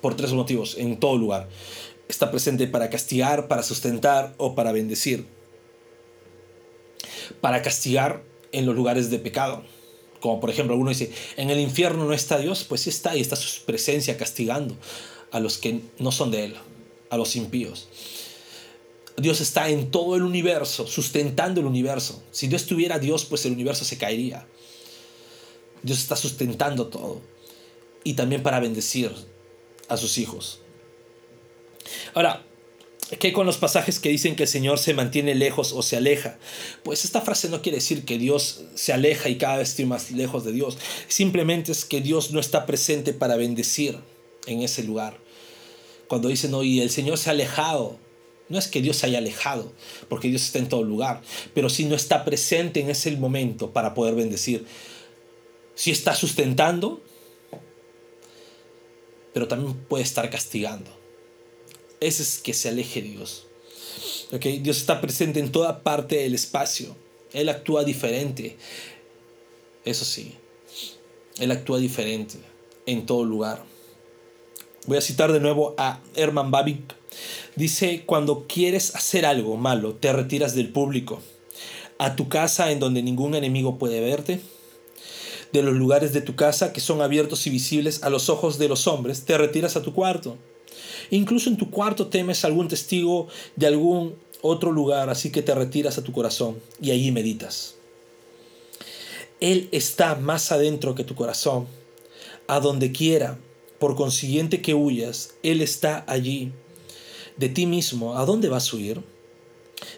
por 0.00 0.16
tres 0.16 0.32
motivos, 0.32 0.76
en 0.78 0.98
todo 0.98 1.18
lugar. 1.18 1.48
Está 2.08 2.30
presente 2.30 2.66
para 2.66 2.88
castigar, 2.88 3.48
para 3.48 3.62
sustentar 3.62 4.34
o 4.38 4.54
para 4.54 4.72
bendecir. 4.72 5.26
Para 7.40 7.62
castigar 7.62 8.22
en 8.52 8.66
los 8.66 8.74
lugares 8.74 9.10
de 9.10 9.18
pecado. 9.18 9.62
Como 10.20 10.40
por 10.40 10.50
ejemplo, 10.50 10.76
uno 10.76 10.90
dice, 10.90 11.10
en 11.36 11.50
el 11.50 11.60
infierno 11.60 12.04
no 12.04 12.12
está 12.12 12.38
Dios, 12.38 12.64
pues 12.64 12.82
sí 12.82 12.90
está 12.90 13.16
y 13.16 13.20
está 13.20 13.36
su 13.36 13.64
presencia 13.64 14.18
castigando 14.18 14.76
a 15.30 15.40
los 15.40 15.58
que 15.58 15.80
no 15.98 16.12
son 16.12 16.30
de 16.30 16.44
Él 16.44 16.56
a 17.10 17.16
los 17.16 17.36
impíos. 17.36 17.88
Dios 19.16 19.40
está 19.40 19.68
en 19.68 19.90
todo 19.90 20.16
el 20.16 20.22
universo, 20.22 20.86
sustentando 20.86 21.60
el 21.60 21.66
universo. 21.66 22.22
Si 22.30 22.48
no 22.48 22.56
estuviera 22.56 22.98
Dios, 22.98 23.26
pues 23.26 23.44
el 23.44 23.52
universo 23.52 23.84
se 23.84 23.98
caería. 23.98 24.46
Dios 25.82 25.98
está 25.98 26.16
sustentando 26.16 26.86
todo. 26.86 27.20
Y 28.02 28.14
también 28.14 28.42
para 28.42 28.60
bendecir 28.60 29.12
a 29.88 29.96
sus 29.98 30.16
hijos. 30.16 30.60
Ahora, 32.14 32.46
¿qué 33.18 33.32
con 33.32 33.46
los 33.46 33.58
pasajes 33.58 33.98
que 33.98 34.08
dicen 34.08 34.36
que 34.36 34.44
el 34.44 34.48
Señor 34.48 34.78
se 34.78 34.94
mantiene 34.94 35.34
lejos 35.34 35.72
o 35.72 35.82
se 35.82 35.96
aleja? 35.96 36.38
Pues 36.82 37.04
esta 37.04 37.20
frase 37.20 37.48
no 37.48 37.62
quiere 37.62 37.78
decir 37.78 38.04
que 38.04 38.18
Dios 38.18 38.62
se 38.74 38.92
aleja 38.92 39.28
y 39.28 39.38
cada 39.38 39.58
vez 39.58 39.70
estoy 39.70 39.86
más 39.86 40.10
lejos 40.10 40.44
de 40.44 40.52
Dios. 40.52 40.78
Simplemente 41.08 41.72
es 41.72 41.84
que 41.84 42.00
Dios 42.00 42.30
no 42.30 42.40
está 42.40 42.66
presente 42.66 43.12
para 43.12 43.36
bendecir 43.36 43.98
en 44.46 44.62
ese 44.62 44.82
lugar 44.84 45.18
cuando 46.10 46.26
dicen, 46.26 46.50
no, 46.50 46.62
el 46.62 46.90
Señor 46.90 47.18
se 47.18 47.30
ha 47.30 47.32
alejado. 47.34 47.96
No 48.48 48.58
es 48.58 48.66
que 48.66 48.82
Dios 48.82 48.96
se 48.96 49.06
haya 49.06 49.18
alejado, 49.18 49.72
porque 50.08 50.26
Dios 50.26 50.42
está 50.42 50.58
en 50.58 50.68
todo 50.68 50.82
lugar, 50.82 51.22
pero 51.54 51.70
si 51.70 51.84
no 51.84 51.94
está 51.94 52.24
presente 52.24 52.80
en 52.80 52.90
ese 52.90 53.12
momento 53.12 53.72
para 53.72 53.94
poder 53.94 54.16
bendecir. 54.16 54.66
Si 55.76 55.92
está 55.92 56.16
sustentando, 56.16 57.00
pero 59.32 59.46
también 59.46 59.74
puede 59.88 60.02
estar 60.02 60.28
castigando. 60.30 60.90
Ese 62.00 62.22
es 62.22 62.38
que 62.38 62.54
se 62.54 62.68
aleje 62.68 63.02
Dios. 63.02 63.46
¿Okay? 64.32 64.58
Dios 64.58 64.78
está 64.78 65.00
presente 65.00 65.40
en 65.40 65.52
toda 65.52 65.82
parte 65.82 66.16
del 66.16 66.34
espacio. 66.34 66.96
Él 67.32 67.48
actúa 67.48 67.84
diferente. 67.84 68.56
Eso 69.84 70.04
sí, 70.04 70.34
Él 71.38 71.50
actúa 71.50 71.78
diferente 71.78 72.36
en 72.86 73.06
todo 73.06 73.24
lugar. 73.24 73.64
Voy 74.86 74.98
a 74.98 75.02
citar 75.02 75.32
de 75.32 75.40
nuevo 75.40 75.74
a 75.78 76.00
Herman 76.14 76.50
Babic. 76.50 76.96
Dice, 77.56 78.04
cuando 78.06 78.46
quieres 78.46 78.94
hacer 78.94 79.26
algo 79.26 79.56
malo, 79.56 79.94
te 79.94 80.12
retiras 80.12 80.54
del 80.54 80.70
público, 80.70 81.20
a 81.98 82.16
tu 82.16 82.28
casa 82.28 82.72
en 82.72 82.80
donde 82.80 83.02
ningún 83.02 83.34
enemigo 83.34 83.78
puede 83.78 84.00
verte, 84.00 84.40
de 85.52 85.62
los 85.62 85.74
lugares 85.74 86.12
de 86.12 86.20
tu 86.20 86.36
casa 86.36 86.72
que 86.72 86.80
son 86.80 87.02
abiertos 87.02 87.46
y 87.46 87.50
visibles 87.50 88.02
a 88.02 88.10
los 88.10 88.28
ojos 88.28 88.58
de 88.58 88.68
los 88.68 88.86
hombres, 88.86 89.24
te 89.24 89.36
retiras 89.36 89.76
a 89.76 89.82
tu 89.82 89.92
cuarto. 89.92 90.36
Incluso 91.10 91.50
en 91.50 91.56
tu 91.56 91.70
cuarto 91.70 92.06
temes 92.06 92.44
algún 92.44 92.68
testigo 92.68 93.28
de 93.56 93.66
algún 93.66 94.14
otro 94.42 94.72
lugar, 94.72 95.10
así 95.10 95.30
que 95.30 95.42
te 95.42 95.54
retiras 95.54 95.98
a 95.98 96.04
tu 96.04 96.12
corazón 96.12 96.60
y 96.80 96.90
allí 96.90 97.10
meditas. 97.10 97.74
Él 99.40 99.68
está 99.72 100.14
más 100.16 100.52
adentro 100.52 100.94
que 100.94 101.04
tu 101.04 101.14
corazón, 101.14 101.66
a 102.46 102.60
donde 102.60 102.92
quiera 102.92 103.38
por 103.78 103.96
consiguiente 103.96 104.60
que 104.60 104.74
huyas, 104.74 105.34
Él 105.42 105.62
está 105.62 106.04
allí. 106.06 106.52
De 107.38 107.48
ti 107.48 107.64
mismo, 107.64 108.18
¿a 108.18 108.26
dónde 108.26 108.50
vas 108.50 108.72
a 108.72 108.76
huir? 108.76 109.02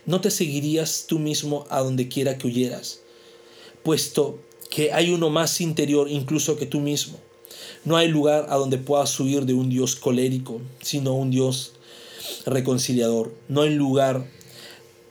¿No 0.06 0.20
te 0.20 0.30
seguirías 0.30 1.06
tú 1.08 1.18
mismo 1.18 1.66
a 1.68 1.80
donde 1.80 2.08
quiera 2.08 2.38
que 2.38 2.46
huyeras? 2.46 3.00
Puesto 3.82 4.38
que 4.72 4.92
hay 4.92 5.10
uno 5.10 5.28
más 5.28 5.60
interior 5.60 6.08
incluso 6.08 6.56
que 6.56 6.66
tú 6.66 6.80
mismo. 6.80 7.18
No 7.84 7.96
hay 7.96 8.08
lugar 8.08 8.46
a 8.48 8.56
donde 8.56 8.78
puedas 8.78 9.18
huir 9.20 9.44
de 9.44 9.54
un 9.54 9.68
Dios 9.68 9.96
colérico, 9.96 10.60
sino 10.80 11.14
un 11.14 11.30
Dios 11.30 11.74
reconciliador. 12.46 13.34
No 13.48 13.62
hay 13.62 13.74
lugar 13.74 14.24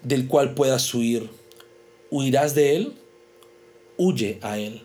del 0.04 0.28
cual 0.28 0.56
puedas 0.56 0.92
huir. 0.94 1.30
¿Huirás 2.10 2.56
de 2.56 2.76
Él? 2.76 2.94
Huye 3.98 4.40
a 4.42 4.58
Él. 4.58 4.82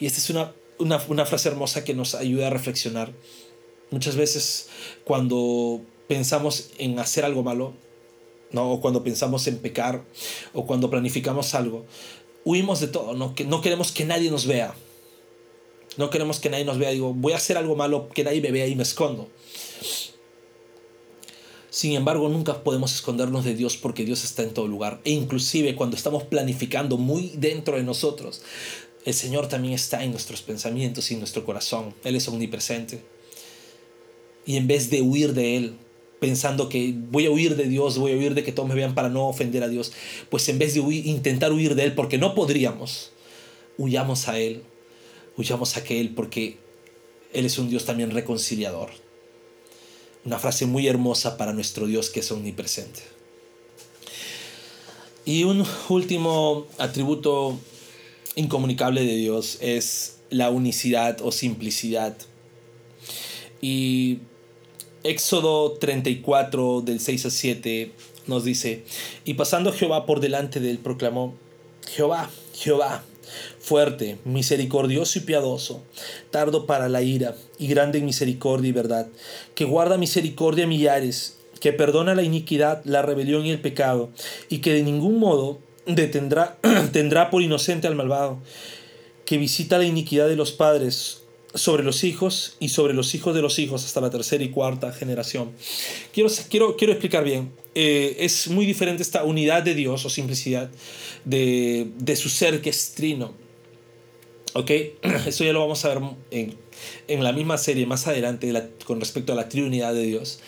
Y 0.00 0.06
esta 0.06 0.20
es 0.20 0.30
una 0.30 0.52
una, 0.78 1.26
frase 1.26 1.48
hermosa 1.48 1.84
que 1.84 1.94
nos 1.94 2.14
ayuda 2.14 2.46
a 2.46 2.50
reflexionar. 2.50 3.12
Muchas 3.90 4.16
veces 4.16 4.68
cuando 5.04 5.80
pensamos 6.06 6.70
en 6.78 6.98
hacer 6.98 7.24
algo 7.24 7.42
malo, 7.42 7.74
¿no? 8.50 8.70
o 8.70 8.80
cuando 8.80 9.02
pensamos 9.02 9.46
en 9.46 9.58
pecar, 9.58 10.04
o 10.52 10.66
cuando 10.66 10.90
planificamos 10.90 11.54
algo, 11.54 11.84
huimos 12.48 12.80
de 12.80 12.88
todo, 12.88 13.12
¿no? 13.12 13.34
Que 13.34 13.44
no 13.44 13.60
queremos 13.60 13.92
que 13.92 14.06
nadie 14.06 14.30
nos 14.30 14.46
vea. 14.46 14.74
No 15.98 16.08
queremos 16.08 16.40
que 16.40 16.48
nadie 16.48 16.64
nos 16.64 16.78
vea. 16.78 16.90
Digo, 16.90 17.12
voy 17.12 17.34
a 17.34 17.36
hacer 17.36 17.58
algo 17.58 17.76
malo, 17.76 18.08
que 18.08 18.24
nadie 18.24 18.40
me 18.40 18.50
vea 18.50 18.66
y 18.66 18.74
me 18.74 18.84
escondo. 18.84 19.28
Sin 21.68 21.92
embargo, 21.92 22.30
nunca 22.30 22.64
podemos 22.64 22.94
escondernos 22.94 23.44
de 23.44 23.54
Dios 23.54 23.76
porque 23.76 24.06
Dios 24.06 24.24
está 24.24 24.42
en 24.44 24.54
todo 24.54 24.66
lugar. 24.66 24.98
E 25.04 25.10
inclusive 25.10 25.76
cuando 25.76 25.94
estamos 25.96 26.22
planificando 26.22 26.96
muy 26.96 27.32
dentro 27.36 27.76
de 27.76 27.82
nosotros, 27.82 28.40
El 29.04 29.12
Señor 29.12 29.48
también 29.48 29.74
está 29.74 30.02
en 30.02 30.10
nuestros 30.10 30.40
pensamientos 30.40 31.10
y 31.10 31.14
en 31.14 31.20
nuestro 31.20 31.44
corazón. 31.44 31.94
Él 32.02 32.16
es 32.16 32.28
omnipresente. 32.28 33.02
Y 34.46 34.56
en 34.56 34.66
vez 34.66 34.88
de 34.88 35.02
huir 35.02 35.34
de 35.34 35.58
Él, 35.58 35.76
pensando 36.20 36.68
que 36.68 36.94
voy 36.96 37.26
a 37.26 37.30
huir 37.30 37.56
de 37.56 37.64
Dios, 37.64 37.98
voy 37.98 38.12
a 38.12 38.16
huir 38.16 38.34
de 38.34 38.42
que 38.42 38.52
todos 38.52 38.68
me 38.68 38.74
vean 38.74 38.94
para 38.94 39.08
no 39.08 39.28
ofender 39.28 39.62
a 39.62 39.68
Dios, 39.68 39.92
pues 40.30 40.48
en 40.48 40.58
vez 40.58 40.74
de 40.74 40.80
intentar 40.80 41.52
huir 41.52 41.74
de 41.74 41.84
Él, 41.84 41.94
porque 41.94 42.18
no 42.18 42.34
podríamos, 42.34 43.12
huyamos 43.76 44.28
a 44.28 44.38
Él, 44.38 44.62
huyamos 45.36 45.76
a 45.76 45.80
Él, 45.80 46.12
porque 46.14 46.58
Él 47.32 47.46
es 47.46 47.58
un 47.58 47.70
Dios 47.70 47.84
también 47.84 48.10
reconciliador. 48.10 48.90
Una 50.24 50.38
frase 50.38 50.66
muy 50.66 50.86
hermosa 50.88 51.36
para 51.36 51.52
nuestro 51.52 51.86
Dios 51.86 52.10
que 52.10 52.20
es 52.20 52.30
omnipresente. 52.32 53.00
Y 55.24 55.44
un 55.44 55.64
último 55.88 56.66
atributo 56.78 57.58
incomunicable 58.34 59.04
de 59.04 59.14
Dios 59.14 59.58
es 59.60 60.16
la 60.30 60.50
unicidad 60.50 61.20
o 61.22 61.32
simplicidad. 61.32 62.16
Y 63.60 64.18
Éxodo 65.04 65.72
34 65.72 66.82
del 66.82 67.00
6 67.00 67.26
a 67.26 67.30
7 67.30 67.92
nos 68.26 68.44
dice, 68.44 68.84
y 69.24 69.34
pasando 69.34 69.72
Jehová 69.72 70.06
por 70.06 70.20
delante 70.20 70.60
de 70.60 70.70
él 70.70 70.78
proclamó, 70.78 71.34
Jehová, 71.88 72.28
Jehová, 72.52 73.02
fuerte, 73.60 74.18
misericordioso 74.24 75.18
y 75.18 75.22
piadoso, 75.22 75.82
tardo 76.30 76.66
para 76.66 76.88
la 76.88 77.02
ira 77.02 77.34
y 77.58 77.68
grande 77.68 77.98
en 77.98 78.06
misericordia 78.06 78.68
y 78.68 78.72
verdad, 78.72 79.08
que 79.54 79.64
guarda 79.64 79.96
misericordia 79.96 80.64
a 80.64 80.68
millares, 80.68 81.38
que 81.60 81.72
perdona 81.72 82.14
la 82.14 82.22
iniquidad, 82.22 82.82
la 82.84 83.02
rebelión 83.02 83.46
y 83.46 83.50
el 83.50 83.60
pecado, 83.60 84.10
y 84.48 84.58
que 84.58 84.72
de 84.72 84.82
ningún 84.82 85.18
modo 85.18 85.58
detendrá 85.86 86.58
tendrá 86.92 87.30
por 87.30 87.42
inocente 87.42 87.86
al 87.86 87.94
malvado, 87.94 88.38
que 89.24 89.38
visita 89.38 89.78
la 89.78 89.84
iniquidad 89.84 90.28
de 90.28 90.36
los 90.36 90.52
padres 90.52 91.22
sobre 91.54 91.82
los 91.82 92.04
hijos 92.04 92.56
y 92.60 92.68
sobre 92.68 92.94
los 92.94 93.14
hijos 93.14 93.34
de 93.34 93.42
los 93.42 93.58
hijos 93.58 93.84
hasta 93.84 94.00
la 94.00 94.10
tercera 94.10 94.44
y 94.44 94.50
cuarta 94.50 94.92
generación. 94.92 95.52
Quiero, 96.12 96.30
quiero, 96.48 96.76
quiero 96.76 96.92
explicar 96.92 97.24
bien. 97.24 97.52
Eh, 97.74 98.16
es 98.20 98.48
muy 98.48 98.66
diferente 98.66 99.02
esta 99.02 99.24
unidad 99.24 99.62
de 99.62 99.74
Dios 99.74 100.04
o 100.04 100.10
simplicidad 100.10 100.70
de, 101.24 101.90
de 101.96 102.16
su 102.16 102.28
ser 102.28 102.60
que 102.60 102.70
es 102.70 102.92
trino. 102.94 103.32
¿Ok? 104.54 104.70
Eso 105.26 105.44
ya 105.44 105.52
lo 105.52 105.60
vamos 105.60 105.84
a 105.84 105.88
ver 105.94 106.02
en, 106.30 106.54
en 107.06 107.24
la 107.24 107.32
misma 107.32 107.58
serie 107.58 107.86
más 107.86 108.06
adelante 108.06 108.52
con 108.84 109.00
respecto 109.00 109.32
a 109.32 109.36
la 109.36 109.48
trinidad 109.48 109.94
de 109.94 110.02
Dios. 110.02 110.40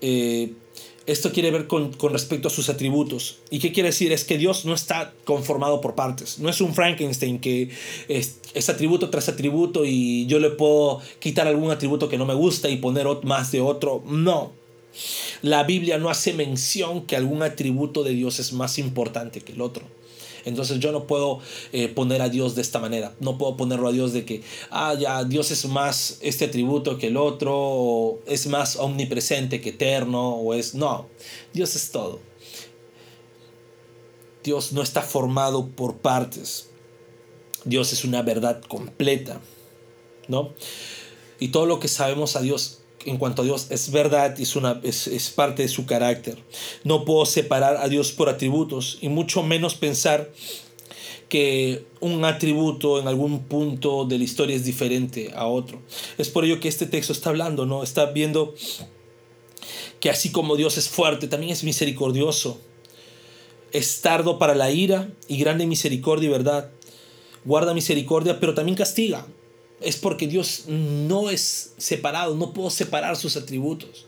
Eh, 0.00 0.52
esto 1.06 1.32
quiere 1.32 1.50
ver 1.50 1.66
con, 1.66 1.92
respecto 2.10 2.48
a 2.48 2.50
sus 2.50 2.68
atributos. 2.68 3.38
¿Y 3.50 3.58
qué 3.58 3.72
quiere 3.72 3.90
decir? 3.90 4.12
Es 4.12 4.24
que 4.24 4.38
Dios 4.38 4.64
no 4.64 4.74
está 4.74 5.12
conformado 5.24 5.80
por 5.80 5.94
partes. 5.94 6.38
No 6.38 6.48
es 6.48 6.60
un 6.60 6.74
Frankenstein 6.74 7.40
que 7.40 7.70
es, 8.08 8.40
atributo 8.68 9.10
tras 9.10 9.28
atributo 9.28 9.84
y 9.84 10.26
yo 10.26 10.38
le 10.38 10.50
puedo 10.50 11.00
quitar 11.18 11.46
algún 11.46 11.70
atributo 11.70 12.08
que 12.08 12.18
no 12.18 12.24
me 12.24 12.34
gusta 12.34 12.68
y 12.70 12.76
poner 12.76 13.06
más 13.22 13.52
de 13.52 13.60
otro. 13.60 14.02
No. 14.06 14.52
La 15.42 15.64
Biblia 15.64 15.98
no 15.98 16.08
hace 16.08 16.32
mención 16.32 17.04
que 17.04 17.16
algún 17.16 17.42
atributo 17.42 18.02
de 18.02 18.12
Dios 18.12 18.38
es 18.38 18.52
más 18.52 18.78
importante 18.78 19.40
que 19.40 19.52
el 19.52 19.60
otro. 19.60 19.84
Entonces 20.44 20.78
yo 20.78 20.92
no 20.92 21.06
puedo 21.06 21.40
eh, 21.72 21.88
poner 21.88 22.22
a 22.22 22.28
Dios 22.28 22.54
de 22.54 22.62
esta 22.62 22.78
manera. 22.78 23.14
No 23.20 23.38
puedo 23.38 23.56
ponerlo 23.56 23.88
a 23.88 23.92
Dios 23.92 24.12
de 24.12 24.24
que, 24.24 24.42
ah, 24.70 24.94
ya, 24.94 25.24
Dios 25.24 25.50
es 25.50 25.64
más 25.66 26.18
este 26.20 26.46
atributo 26.46 26.98
que 26.98 27.08
el 27.08 27.16
otro, 27.16 27.54
o 27.56 28.20
es 28.26 28.46
más 28.46 28.76
omnipresente 28.76 29.60
que 29.60 29.70
eterno, 29.70 30.34
o 30.36 30.54
es... 30.54 30.74
No, 30.74 31.06
Dios 31.52 31.74
es 31.76 31.90
todo. 31.90 32.20
Dios 34.42 34.72
no 34.72 34.82
está 34.82 35.02
formado 35.02 35.68
por 35.68 35.96
partes. 35.96 36.68
Dios 37.64 37.92
es 37.92 38.04
una 38.04 38.22
verdad 38.22 38.60
completa, 38.68 39.40
¿no? 40.28 40.52
Y 41.40 41.48
todo 41.48 41.66
lo 41.66 41.80
que 41.80 41.88
sabemos 41.88 42.36
a 42.36 42.42
Dios 42.42 42.83
en 43.04 43.18
cuanto 43.18 43.42
a 43.42 43.44
Dios 43.44 43.66
es 43.70 43.90
verdad 43.90 44.36
y 44.38 44.42
es, 44.42 44.56
una, 44.56 44.80
es, 44.82 45.06
es, 45.06 45.30
parte 45.30 45.62
de 45.62 45.68
su 45.68 45.86
carácter. 45.86 46.38
No 46.84 47.04
puedo 47.04 47.26
separar 47.26 47.76
a 47.76 47.88
Dios 47.88 48.12
por 48.12 48.28
atributos 48.28 48.98
y 49.00 49.08
mucho 49.08 49.42
menos 49.42 49.74
pensar 49.74 50.32
que 51.28 51.84
un 52.00 52.24
atributo 52.24 53.00
en 53.00 53.08
algún 53.08 53.44
punto 53.44 54.04
de 54.04 54.18
la 54.18 54.24
historia 54.24 54.56
es 54.56 54.64
diferente 54.64 55.32
a 55.34 55.46
otro. 55.46 55.80
Es 56.18 56.28
por 56.28 56.44
ello 56.44 56.60
que 56.60 56.68
este 56.68 56.86
texto 56.86 57.12
está 57.12 57.30
hablando, 57.30 57.66
¿no? 57.66 57.82
Está 57.82 58.06
viendo 58.06 58.54
que 60.00 60.10
así 60.10 60.30
como 60.30 60.56
Dios 60.56 60.76
es 60.76 60.88
fuerte, 60.88 61.28
también 61.28 61.52
es 61.52 61.64
misericordioso. 61.64 62.60
Es 63.72 64.02
tardo 64.02 64.38
para 64.38 64.54
la 64.54 64.70
ira 64.70 65.08
y 65.26 65.38
grande 65.38 65.66
misericordia 65.66 66.28
y 66.28 66.32
verdad. 66.32 66.70
Guarda 67.44 67.74
misericordia, 67.74 68.38
pero 68.38 68.54
también 68.54 68.76
castiga 68.76 69.26
es 69.84 69.96
porque 69.96 70.26
Dios 70.26 70.64
no 70.66 71.30
es 71.30 71.74
separado, 71.76 72.34
no 72.34 72.52
puedo 72.52 72.70
separar 72.70 73.16
sus 73.16 73.36
atributos. 73.36 74.06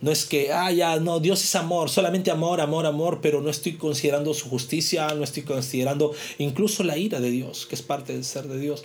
No 0.00 0.10
es 0.10 0.24
que, 0.24 0.50
ah, 0.50 0.72
ya, 0.72 0.98
no, 0.98 1.20
Dios 1.20 1.44
es 1.44 1.54
amor, 1.54 1.90
solamente 1.90 2.30
amor, 2.30 2.60
amor, 2.60 2.86
amor, 2.86 3.20
pero 3.20 3.42
no 3.42 3.50
estoy 3.50 3.74
considerando 3.74 4.32
su 4.32 4.48
justicia, 4.48 5.08
no 5.14 5.22
estoy 5.24 5.42
considerando 5.42 6.14
incluso 6.38 6.84
la 6.84 6.96
ira 6.96 7.20
de 7.20 7.30
Dios, 7.30 7.66
que 7.66 7.74
es 7.74 7.82
parte 7.82 8.14
del 8.14 8.24
ser 8.24 8.48
de 8.48 8.58
Dios. 8.58 8.82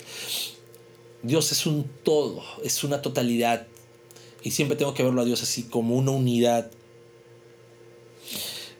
Dios 1.22 1.52
es 1.52 1.64
un 1.64 1.88
todo, 2.02 2.42
es 2.62 2.84
una 2.84 3.00
totalidad. 3.00 3.66
Y 4.42 4.50
siempre 4.50 4.76
tengo 4.76 4.92
que 4.92 5.02
verlo 5.02 5.22
a 5.22 5.24
Dios 5.24 5.42
así, 5.42 5.62
como 5.62 5.96
una 5.96 6.10
unidad. 6.10 6.70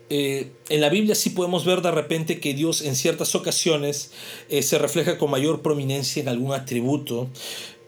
Eh, 0.08 0.52
en 0.68 0.80
la 0.80 0.88
Biblia 0.88 1.14
sí 1.14 1.30
podemos 1.30 1.64
ver 1.64 1.82
de 1.82 1.90
repente 1.90 2.38
que 2.38 2.54
Dios 2.54 2.82
en 2.82 2.94
ciertas 2.94 3.34
ocasiones 3.34 4.12
eh, 4.48 4.62
se 4.62 4.78
refleja 4.78 5.18
con 5.18 5.30
mayor 5.30 5.62
prominencia 5.62 6.22
en 6.22 6.28
algún 6.28 6.52
atributo, 6.52 7.28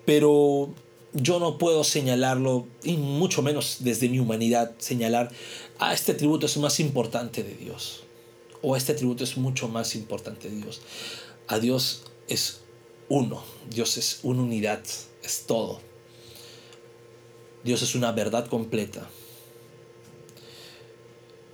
pero 0.04 0.74
yo 1.12 1.38
no 1.38 1.59
puedo 1.59 1.85
señalarlo, 1.85 2.66
y 2.83 2.96
mucho 2.96 3.42
menos 3.42 3.78
desde 3.81 4.09
mi 4.09 4.18
humanidad, 4.18 4.72
señalar, 4.78 5.31
a 5.78 5.90
ah, 5.90 5.94
este 5.94 6.12
atributo 6.12 6.46
es 6.46 6.57
más 6.57 6.81
importante 6.81 7.42
de 7.42 7.54
Dios, 7.54 8.02
o 8.62 8.76
este 8.76 8.92
atributo 8.92 9.24
es 9.24 9.37
mucho 9.37 9.68
más 9.68 9.94
importante 9.94 10.50
de 10.50 10.57
Dios. 10.57 10.81
A 11.46 11.59
Dios 11.59 12.02
es 12.28 12.61
uno, 13.09 13.42
Dios 13.70 13.96
es 13.96 14.20
una 14.22 14.42
unidad, 14.42 14.83
es 15.22 15.44
todo. 15.46 15.81
Dios 17.64 17.83
es 17.83 17.94
una 17.94 18.12
verdad 18.12 18.46
completa. 18.46 19.09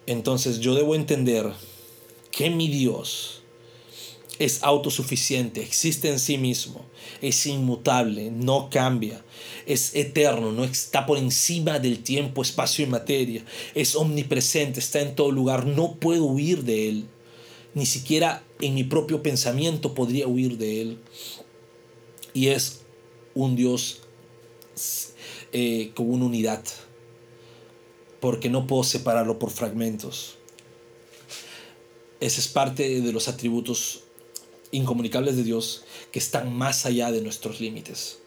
Entonces 0.07 0.61
yo 0.61 0.75
debo 0.75 0.95
entender 0.95 1.53
que 2.31 2.51
mi 2.51 2.69
Dios 2.69 3.43
es 4.39 4.63
autosuficiente, 4.63 5.63
existe 5.63 6.09
en 6.09 6.19
sí 6.19 6.39
mismo, 6.39 6.85
es 7.23 7.47
inmutable, 7.47 8.31
no 8.33 8.69
cambia, 8.69 9.25
es 9.65 9.95
eterno, 9.95 10.51
no 10.51 10.65
está 10.65 11.07
por 11.07 11.19
encima 11.19 11.79
del 11.79 12.03
tiempo, 12.03 12.43
espacio 12.43 12.85
y 12.85 12.89
materia, 12.89 13.45
es 13.75 13.95
omnipresente, 13.95 14.81
está 14.81 15.01
en 15.01 15.15
todo 15.15 15.31
lugar, 15.31 15.67
no 15.67 15.95
puedo 15.95 16.25
huir 16.25 16.65
de 16.65 16.89
Él, 16.89 17.05
ni 17.75 17.87
siquiera 17.87 18.43
en 18.61 18.75
mi 18.75 18.85
propio 18.85 19.23
pensamiento 19.23 19.95
podría 19.95 20.27
huir 20.27 20.59
de 20.59 20.83
Él. 20.83 20.99
Y 22.33 22.49
es 22.49 22.81
un 23.35 23.55
Dios 23.55 24.01
eh, 25.53 25.93
con 25.95 26.11
una 26.11 26.25
unidad 26.25 26.65
porque 28.25 28.49
no 28.49 28.67
puedo 28.67 28.85
separarlo 28.85 29.39
por 29.39 29.51
fragmentos. 29.51 30.37
Ese 32.21 32.41
es 32.41 32.49
parte 32.49 33.03
de 33.03 33.13
los 33.13 33.29
atributos 33.29 34.05
incomunicables 34.71 35.37
de 35.37 35.43
Dios 35.43 35.85
que 36.11 36.21
están 36.21 36.51
más 36.51 36.87
allá 36.87 37.13
de 37.13 37.21
nuestros 37.21 37.61
límites. 37.61 38.21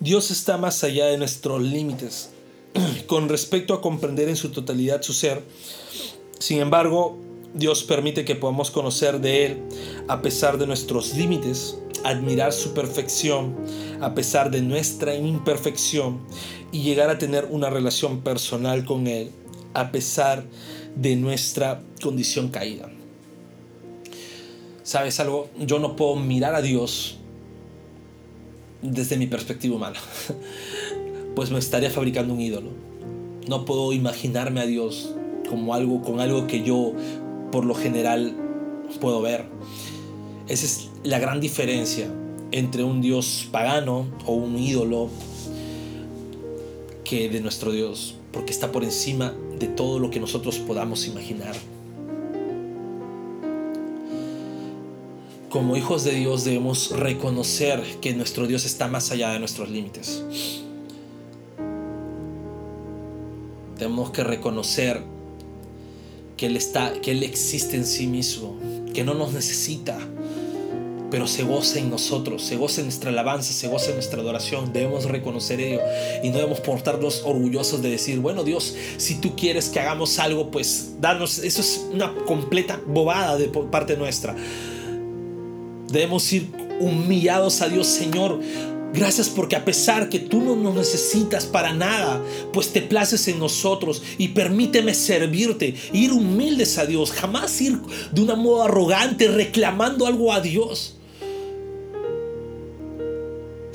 Dios 0.00 0.30
está 0.30 0.58
más 0.58 0.84
allá 0.84 1.06
de 1.06 1.16
nuestros 1.16 1.62
límites 1.62 2.28
con 3.06 3.30
respecto 3.30 3.72
a 3.72 3.80
comprender 3.80 4.28
en 4.28 4.36
su 4.36 4.50
totalidad 4.50 5.00
su 5.00 5.14
ser. 5.14 5.42
Sin 6.38 6.60
embargo, 6.60 7.16
Dios 7.54 7.84
permite 7.84 8.26
que 8.26 8.36
podamos 8.36 8.70
conocer 8.70 9.22
de 9.22 9.46
Él 9.46 9.62
a 10.08 10.20
pesar 10.20 10.58
de 10.58 10.66
nuestros 10.66 11.14
límites, 11.14 11.78
admirar 12.04 12.52
su 12.52 12.74
perfección 12.74 13.56
a 14.02 14.14
pesar 14.14 14.50
de 14.50 14.60
nuestra 14.60 15.14
imperfección 15.14 16.20
y 16.72 16.82
llegar 16.82 17.10
a 17.10 17.18
tener 17.18 17.46
una 17.50 17.70
relación 17.70 18.20
personal 18.20 18.84
con 18.84 19.06
Él 19.06 19.30
a 19.74 19.90
pesar 19.92 20.44
de 20.96 21.16
nuestra 21.16 21.82
condición 22.02 22.48
caída. 22.48 22.90
¿Sabes 24.82 25.20
algo? 25.20 25.48
Yo 25.58 25.78
no 25.78 25.94
puedo 25.94 26.16
mirar 26.16 26.54
a 26.54 26.62
Dios 26.62 27.16
desde 28.82 29.16
mi 29.16 29.26
perspectiva 29.26 29.76
humana, 29.76 29.98
pues 31.36 31.50
me 31.50 31.58
estaría 31.58 31.90
fabricando 31.90 32.34
un 32.34 32.40
ídolo. 32.40 32.70
No 33.48 33.64
puedo 33.64 33.92
imaginarme 33.92 34.60
a 34.60 34.66
Dios 34.66 35.14
como 35.48 35.74
algo 35.74 36.02
con 36.02 36.20
algo 36.20 36.46
que 36.46 36.62
yo 36.62 36.92
por 37.50 37.64
lo 37.64 37.74
general 37.74 38.34
puedo 39.00 39.20
ver. 39.20 39.46
Esa 40.48 40.66
es 40.66 40.88
la 41.04 41.18
gran 41.18 41.40
diferencia 41.40 42.08
entre 42.52 42.84
un 42.84 43.00
Dios 43.00 43.48
pagano 43.50 44.06
o 44.26 44.34
un 44.34 44.58
ídolo 44.58 45.08
que 47.10 47.28
de 47.28 47.40
nuestro 47.40 47.72
Dios, 47.72 48.14
porque 48.32 48.52
está 48.52 48.70
por 48.70 48.84
encima 48.84 49.34
de 49.58 49.66
todo 49.66 49.98
lo 49.98 50.10
que 50.10 50.20
nosotros 50.20 50.58
podamos 50.60 51.08
imaginar. 51.08 51.56
como 55.48 55.76
hijos 55.76 56.04
de 56.04 56.12
Dios 56.12 56.44
debemos 56.44 56.92
reconocer 56.92 57.82
que 58.00 58.14
nuestro 58.14 58.46
Dios 58.46 58.64
está 58.64 58.86
más 58.86 59.10
allá 59.10 59.32
de 59.32 59.40
nuestros 59.40 59.68
límites. 59.68 60.22
Tenemos 63.76 64.10
que 64.10 64.22
reconocer 64.22 65.02
que 66.36 66.46
Él 66.46 66.56
está, 66.56 66.92
que 67.00 67.10
Él 67.10 67.24
existe 67.24 67.76
en 67.76 67.84
sí 67.84 68.06
mismo, 68.06 68.56
que 68.94 69.02
no 69.02 69.14
nos 69.14 69.32
necesita, 69.32 69.98
pero 71.10 71.26
se 71.26 71.42
goza 71.42 71.78
en 71.78 71.90
nosotros, 71.90 72.42
se 72.42 72.56
goza 72.56 72.80
en 72.80 72.86
nuestra 72.86 73.10
alabanza, 73.10 73.52
se 73.52 73.68
goza 73.68 73.88
en 73.88 73.94
nuestra 73.94 74.20
adoración. 74.20 74.72
Debemos 74.72 75.04
reconocer 75.04 75.60
ello 75.60 75.80
y 76.22 76.28
no 76.28 76.36
debemos 76.36 76.60
portarnos 76.60 77.22
orgullosos 77.24 77.82
de 77.82 77.90
decir, 77.90 78.20
bueno 78.20 78.44
Dios, 78.44 78.74
si 78.96 79.16
tú 79.16 79.34
quieres 79.36 79.68
que 79.68 79.80
hagamos 79.80 80.18
algo, 80.18 80.50
pues 80.50 80.92
danos, 81.00 81.38
eso 81.38 81.60
es 81.60 81.86
una 81.92 82.14
completa 82.26 82.80
bobada 82.86 83.36
de 83.36 83.48
parte 83.48 83.96
nuestra. 83.96 84.36
Debemos 85.88 86.32
ir 86.32 86.48
humillados 86.80 87.60
a 87.62 87.68
Dios, 87.68 87.86
Señor. 87.86 88.40
Gracias 88.92 89.28
porque 89.28 89.54
a 89.54 89.64
pesar 89.64 90.08
que 90.08 90.18
tú 90.18 90.40
no 90.40 90.56
nos 90.56 90.74
necesitas 90.74 91.46
para 91.46 91.72
nada, 91.72 92.20
pues 92.52 92.72
te 92.72 92.82
places 92.82 93.28
en 93.28 93.38
nosotros 93.38 94.02
y 94.18 94.28
permíteme 94.28 94.94
servirte, 94.94 95.76
ir 95.92 96.12
humildes 96.12 96.76
a 96.76 96.86
Dios, 96.86 97.12
jamás 97.12 97.60
ir 97.60 97.78
de 98.10 98.20
una 98.20 98.34
modo 98.34 98.64
arrogante 98.64 99.28
reclamando 99.28 100.06
algo 100.06 100.32
a 100.32 100.40
Dios. 100.40 100.96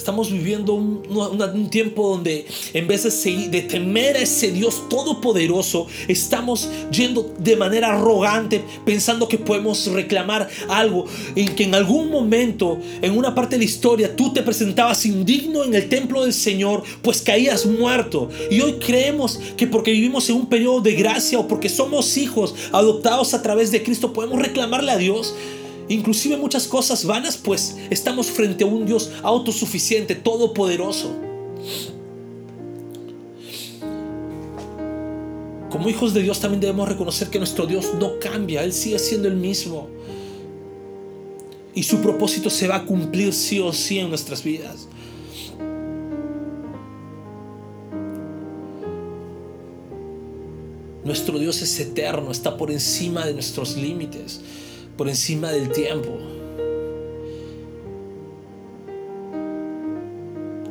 Estamos 0.06 0.32
viviendo 0.32 0.76
un, 0.76 1.68
tiempo 1.72 2.12
donde 2.12 2.46
en 2.76 2.88
vez 2.88 3.24
de, 3.24 3.62
temer 3.62 4.16
a 4.16 4.20
ese 4.20 4.52
Dios 4.52 4.88
todopoderoso, 4.88 5.88
estamos 6.08 6.70
yendo 6.92 7.34
de 7.40 7.56
manera 7.56 7.92
arrogante 7.92 8.64
pensando 8.86 9.28
que 9.28 9.40
podemos 9.40 9.88
reclamar 9.88 10.48
algo 10.70 11.08
en 11.36 11.56
que 11.56 11.64
en 11.64 11.74
algún 11.74 12.12
momento, 12.12 12.78
en 13.02 13.18
una 13.18 13.34
parte 13.34 13.56
de 13.56 13.62
la 13.62 13.66
historia, 13.66 14.16
tú 14.16 14.32
te 14.32 14.44
presentabas 14.44 15.08
indigno 15.08 15.64
en 15.64 15.74
el 15.74 15.90
templo 15.90 16.22
del 16.22 16.34
Señor, 16.34 16.84
pues 17.02 17.24
caías 17.24 17.66
muerto. 17.66 18.30
Y 18.52 18.62
hoy 18.62 18.74
creemos 18.74 19.40
que 19.58 19.66
porque 19.66 19.90
vivimos 19.90 20.30
en 20.30 20.36
un 20.36 20.46
periodo 20.46 20.82
de 20.82 20.94
gracia 20.94 21.40
o 21.40 21.48
porque 21.48 21.68
somos 21.68 22.16
hijos 22.18 22.54
adoptados 22.72 23.34
a 23.34 23.42
través 23.42 23.72
de 23.72 23.82
Cristo, 23.82 24.14
podemos 24.14 24.40
reclamarle 24.40 24.92
a 24.92 24.98
Dios 24.98 25.34
inclusive 25.88 26.38
muchas 26.38 26.68
cosas 26.68 27.06
vanas, 27.06 27.38
pues 27.38 27.78
estamos 27.90 28.28
frente 28.28 28.64
a 28.64 28.68
un 28.68 28.86
Dios 28.86 29.12
autosuficiente, 29.24 30.16
todopoderoso. 30.16 31.12
Como 35.70 35.90
hijos 35.90 36.14
de 36.14 36.22
Dios 36.22 36.40
también 36.40 36.62
debemos 36.62 36.88
reconocer 36.88 37.30
que 37.30 37.38
nuestro 37.38 37.66
Dios 37.66 37.94
no 38.00 38.18
cambia, 38.20 38.64
Él 38.64 38.72
sigue 38.74 38.98
siendo 38.98 39.28
el 39.28 39.36
mismo. 39.36 39.90
Y 41.74 41.84
su 41.84 42.00
propósito 42.00 42.50
se 42.50 42.68
va 42.68 42.78
a 42.78 42.86
cumplir 42.86 43.34
sí 43.34 43.60
o 43.60 43.74
sí 43.74 44.00
en 44.00 44.10
nuestras 44.10 44.44
vidas. 44.44 44.88
Nuestro 51.04 51.38
Dios 51.38 51.62
es 51.62 51.80
eterno, 51.80 52.32
está 52.32 52.58
por 52.58 52.72
encima 52.72 53.26
de 53.26 53.34
nuestros 53.34 53.76
límites 53.76 54.42
por 54.98 55.10
encima 55.10 55.52
del 55.52 55.70
tiempo. 55.72 56.10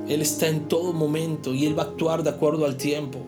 Él 0.08 0.20
está 0.20 0.48
en 0.48 0.68
todo 0.68 0.92
momento 0.92 1.54
y 1.54 1.66
Él 1.66 1.78
va 1.78 1.84
a 1.84 1.86
actuar 1.86 2.22
de 2.22 2.30
acuerdo 2.30 2.66
al 2.66 2.76
tiempo. 2.76 3.20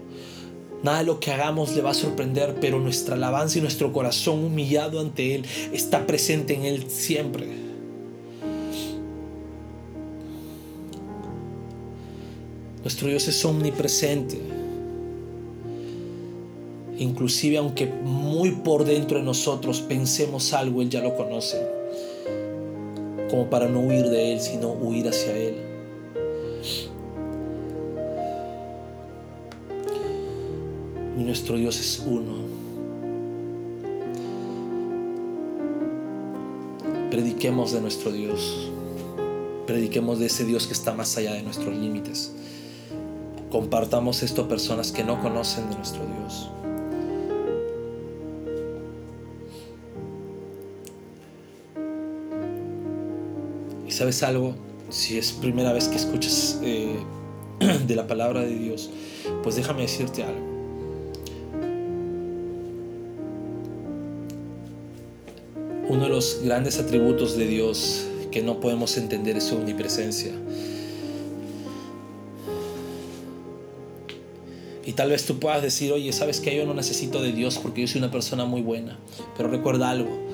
Nada 0.82 0.98
de 0.98 1.04
lo 1.04 1.20
que 1.20 1.32
hagamos 1.32 1.74
le 1.74 1.82
va 1.82 1.90
a 1.90 1.94
sorprender, 1.94 2.56
pero 2.60 2.78
nuestra 2.80 3.14
alabanza 3.14 3.58
y 3.58 3.62
nuestro 3.62 3.92
corazón 3.92 4.44
humillado 4.44 5.00
ante 5.00 5.34
Él 5.34 5.46
está 5.72 6.06
presente 6.06 6.54
en 6.54 6.64
Él 6.64 6.90
siempre. 6.90 7.46
Nuestro 12.82 13.08
Dios 13.08 13.26
es 13.26 13.44
omnipresente. 13.44 14.65
Inclusive 16.98 17.58
aunque 17.58 17.86
muy 17.86 18.52
por 18.52 18.84
dentro 18.84 19.18
de 19.18 19.24
nosotros 19.24 19.80
pensemos 19.80 20.52
algo, 20.52 20.80
Él 20.80 20.88
ya 20.88 21.02
lo 21.02 21.14
conoce. 21.16 21.60
Como 23.30 23.50
para 23.50 23.68
no 23.68 23.80
huir 23.80 24.08
de 24.08 24.32
Él, 24.32 24.40
sino 24.40 24.72
huir 24.72 25.08
hacia 25.08 25.36
Él. 25.36 25.56
Y 31.18 31.22
nuestro 31.22 31.56
Dios 31.56 31.78
es 31.80 32.02
uno. 32.06 32.34
Prediquemos 37.10 37.72
de 37.72 37.80
nuestro 37.80 38.12
Dios. 38.12 38.70
Prediquemos 39.66 40.18
de 40.18 40.26
ese 40.26 40.44
Dios 40.44 40.66
que 40.66 40.72
está 40.72 40.92
más 40.92 41.16
allá 41.16 41.32
de 41.34 41.42
nuestros 41.42 41.74
límites. 41.74 42.32
Compartamos 43.50 44.22
esto 44.22 44.42
a 44.42 44.48
personas 44.48 44.92
que 44.92 45.04
no 45.04 45.20
conocen 45.20 45.68
de 45.70 45.76
nuestro 45.76 46.02
Dios. 46.04 46.50
Sabes 53.96 54.22
algo, 54.22 54.54
si 54.90 55.16
es 55.16 55.32
primera 55.32 55.72
vez 55.72 55.88
que 55.88 55.96
escuchas 55.96 56.60
eh, 56.62 56.96
de 57.86 57.96
la 57.96 58.06
palabra 58.06 58.42
de 58.42 58.54
Dios, 58.54 58.90
pues 59.42 59.56
déjame 59.56 59.82
decirte 59.82 60.22
algo. 60.22 60.54
Uno 65.88 66.02
de 66.02 66.08
los 66.10 66.40
grandes 66.44 66.78
atributos 66.78 67.38
de 67.38 67.46
Dios 67.46 68.06
que 68.30 68.42
no 68.42 68.60
podemos 68.60 68.98
entender 68.98 69.36
es 69.36 69.44
su 69.44 69.56
omnipresencia. 69.56 70.32
Y 74.84 74.92
tal 74.92 75.10
vez 75.10 75.24
tú 75.24 75.38
puedas 75.38 75.62
decir, 75.62 75.92
oye, 75.92 76.12
¿sabes 76.12 76.40
que 76.40 76.54
yo 76.54 76.66
no 76.66 76.74
necesito 76.74 77.22
de 77.22 77.32
Dios 77.32 77.58
porque 77.58 77.80
yo 77.80 77.88
soy 77.88 78.00
una 78.00 78.10
persona 78.10 78.44
muy 78.44 78.60
buena? 78.60 78.98
Pero 79.36 79.48
recuerda 79.48 79.90
algo, 79.90 80.25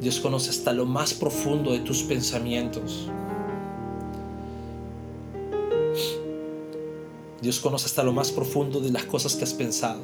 Dios 0.00 0.20
conoce 0.20 0.50
hasta 0.50 0.72
lo 0.72 0.84
más 0.84 1.14
profundo 1.14 1.72
de 1.72 1.80
tus 1.80 2.02
pensamientos. 2.02 3.08
Dios 7.40 7.60
conoce 7.60 7.86
hasta 7.86 8.02
lo 8.02 8.12
más 8.12 8.32
profundo 8.32 8.80
de 8.80 8.90
las 8.90 9.04
cosas 9.04 9.36
que 9.36 9.44
has 9.44 9.54
pensado. 9.54 10.02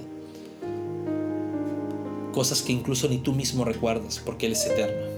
Cosas 2.33 2.63
que 2.63 2.73
incluso 2.73 3.09
ni 3.09 3.19
tú 3.19 3.33
mismo 3.33 3.65
recuerdas 3.65 4.21
porque 4.25 4.47
Él 4.47 4.53
es 4.53 4.67
eterno. 4.67 5.13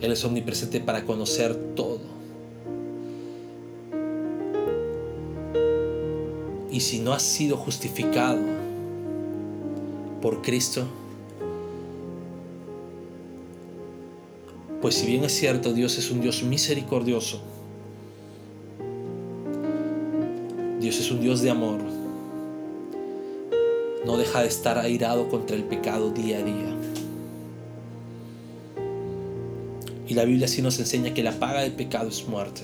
Él 0.00 0.12
es 0.12 0.24
omnipresente 0.24 0.80
para 0.80 1.04
conocer 1.04 1.54
todo. 1.74 2.00
Y 6.70 6.80
si 6.80 6.98
no 6.98 7.12
has 7.12 7.22
sido 7.22 7.56
justificado, 7.56 8.63
por 10.24 10.40
Cristo? 10.40 10.86
Pues 14.80 14.94
si 14.94 15.06
bien 15.06 15.22
es 15.22 15.32
cierto, 15.32 15.74
Dios 15.74 15.98
es 15.98 16.10
un 16.10 16.22
Dios 16.22 16.42
misericordioso, 16.42 17.42
Dios 20.80 20.98
es 20.98 21.10
un 21.10 21.20
Dios 21.20 21.42
de 21.42 21.50
amor, 21.50 21.78
no 24.06 24.16
deja 24.16 24.40
de 24.40 24.48
estar 24.48 24.78
airado 24.78 25.28
contra 25.28 25.56
el 25.56 25.64
pecado 25.64 26.10
día 26.10 26.38
a 26.38 26.42
día. 26.42 26.74
Y 30.08 30.14
la 30.14 30.24
Biblia 30.24 30.48
sí 30.48 30.62
nos 30.62 30.78
enseña 30.78 31.12
que 31.12 31.22
la 31.22 31.32
paga 31.32 31.60
del 31.60 31.72
pecado 31.72 32.08
es 32.08 32.26
muerte. 32.26 32.62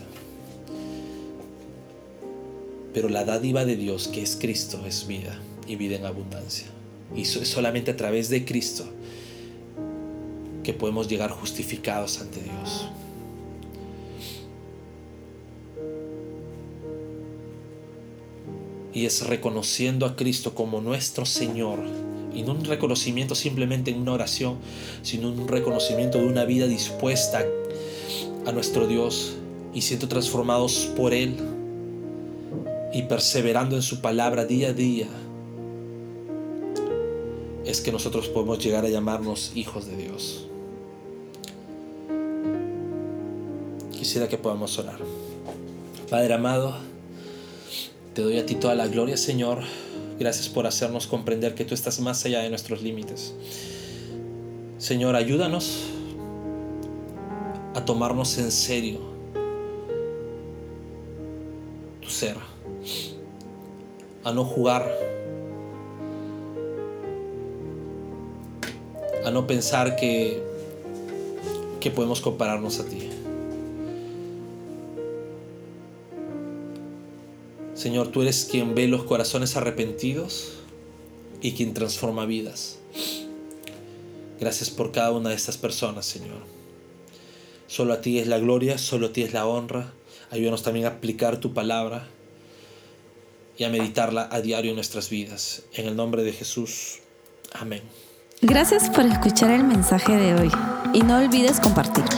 Pero 2.95 3.11
la 3.11 3.27
dádiva 3.27 3.67
de 3.67 3.77
Dios, 3.77 4.09
que 4.09 4.23
es 4.23 4.37
Cristo, 4.41 4.87
es 4.87 5.07
vida 5.07 5.39
y 5.67 5.77
vida 5.77 5.97
en 5.97 6.07
abundancia. 6.07 6.80
Y 7.15 7.23
es 7.23 7.49
solamente 7.49 7.91
a 7.91 7.97
través 7.97 8.29
de 8.29 8.45
Cristo 8.45 8.85
que 10.63 10.73
podemos 10.73 11.09
llegar 11.09 11.31
justificados 11.31 12.21
ante 12.21 12.41
Dios. 12.43 12.89
Y 18.93 19.07
es 19.07 19.27
reconociendo 19.27 20.07
a 20.07 20.17
Cristo 20.17 20.55
como 20.55 20.81
nuestro 20.81 21.25
Señor. 21.25 21.79
Y 22.35 22.43
no 22.43 22.53
un 22.53 22.65
reconocimiento 22.65 23.35
simplemente 23.35 23.91
en 23.91 23.99
una 24.01 24.13
oración, 24.13 24.59
sino 25.03 25.29
un 25.31 25.49
reconocimiento 25.49 26.19
de 26.19 26.27
una 26.27 26.45
vida 26.45 26.67
dispuesta 26.67 27.45
a 28.47 28.53
nuestro 28.53 28.87
Dios 28.87 29.37
y 29.75 29.83
siendo 29.83 30.09
transformados 30.09 30.91
por 30.97 31.13
Él 31.13 31.37
y 32.93 33.03
perseverando 33.03 33.77
en 33.77 33.83
su 33.83 34.01
palabra 34.01 34.45
día 34.45 34.69
a 34.69 34.73
día 34.73 35.07
es 37.65 37.81
que 37.81 37.93
nosotros 37.93 38.29
podemos 38.29 38.59
llegar 38.59 38.85
a 38.85 38.89
llamarnos 38.89 39.53
hijos 39.55 39.87
de 39.87 39.97
Dios. 39.97 40.47
Quisiera 43.93 44.29
que 44.29 44.39
podamos 44.39 44.79
orar. 44.79 44.99
Padre 46.09 46.35
amado, 46.35 46.75
te 48.15 48.23
doy 48.23 48.39
a 48.39 48.47
ti 48.47 48.55
toda 48.55 48.75
la 48.75 48.89
gloria, 48.89 49.17
Señor. 49.17 49.59
Gracias 50.19 50.49
por 50.49 50.67
hacernos 50.67 51.07
comprender 51.07 51.55
que 51.55 51.65
tú 51.65 51.75
estás 51.75 52.01
más 52.01 52.25
allá 52.25 52.41
de 52.41 52.49
nuestros 52.49 52.83
límites. 52.83 53.35
Señor, 54.79 55.15
ayúdanos 55.15 55.85
a 57.75 57.85
tomarnos 57.85 58.39
en 58.39 58.51
serio 58.51 58.99
tu 62.01 62.09
ser, 62.09 62.37
a 64.25 64.33
no 64.33 64.45
jugar, 64.45 64.91
no 69.31 69.47
pensar 69.47 69.97
que, 69.97 70.43
que 71.81 71.91
podemos 71.91 72.20
compararnos 72.20 72.81
a 72.81 72.85
ti. 72.87 73.09
Señor, 77.74 78.09
tú 78.09 78.20
eres 78.22 78.47
quien 78.51 78.74
ve 78.74 78.89
los 78.89 79.05
corazones 79.05 79.57
arrepentidos 79.57 80.53
y 81.41 81.53
quien 81.53 81.72
transforma 81.72 82.26
vidas. 82.26 82.78
Gracias 84.39 84.68
por 84.70 84.93
cada 84.93 85.12
una 85.12 85.31
de 85.31 85.35
estas 85.35 85.57
personas, 85.57 86.05
Señor. 86.05 86.43
Solo 87.66 87.93
a 87.93 88.01
ti 88.01 88.18
es 88.18 88.26
la 88.26 88.39
gloria, 88.39 88.78
solo 88.78 89.07
a 89.07 89.12
ti 89.12 89.22
es 89.22 89.33
la 89.33 89.47
honra. 89.47 89.93
Ayúdanos 90.31 90.62
también 90.62 90.87
a 90.87 90.91
aplicar 90.91 91.41
tu 91.41 91.55
palabra 91.55 92.09
y 93.57 93.64
a 93.64 93.68
meditarla 93.68 94.28
a 94.31 94.41
diario 94.41 94.70
en 94.70 94.76
nuestras 94.76 95.09
vidas. 95.09 95.62
En 95.72 95.87
el 95.87 95.97
nombre 95.97 96.22
de 96.22 96.33
Jesús. 96.33 96.99
Amén. 97.53 97.83
Gracias 98.43 98.88
por 98.88 99.05
escuchar 99.05 99.51
el 99.51 99.64
mensaje 99.64 100.16
de 100.16 100.34
hoy 100.34 100.51
y 100.95 101.03
no 101.03 101.18
olvides 101.18 101.61
compartirlo. 101.61 102.11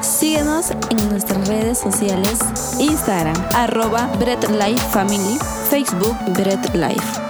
Síguenos 0.00 0.72
en 0.90 1.08
nuestras 1.10 1.46
redes 1.46 1.78
sociales, 1.78 2.40
Instagram, 2.80 3.36
arroba 3.54 4.10
Bread 4.18 4.42
Life 4.50 4.84
Family, 4.88 5.38
Facebook 5.70 6.16
Bread 6.34 6.74
Life. 6.74 7.21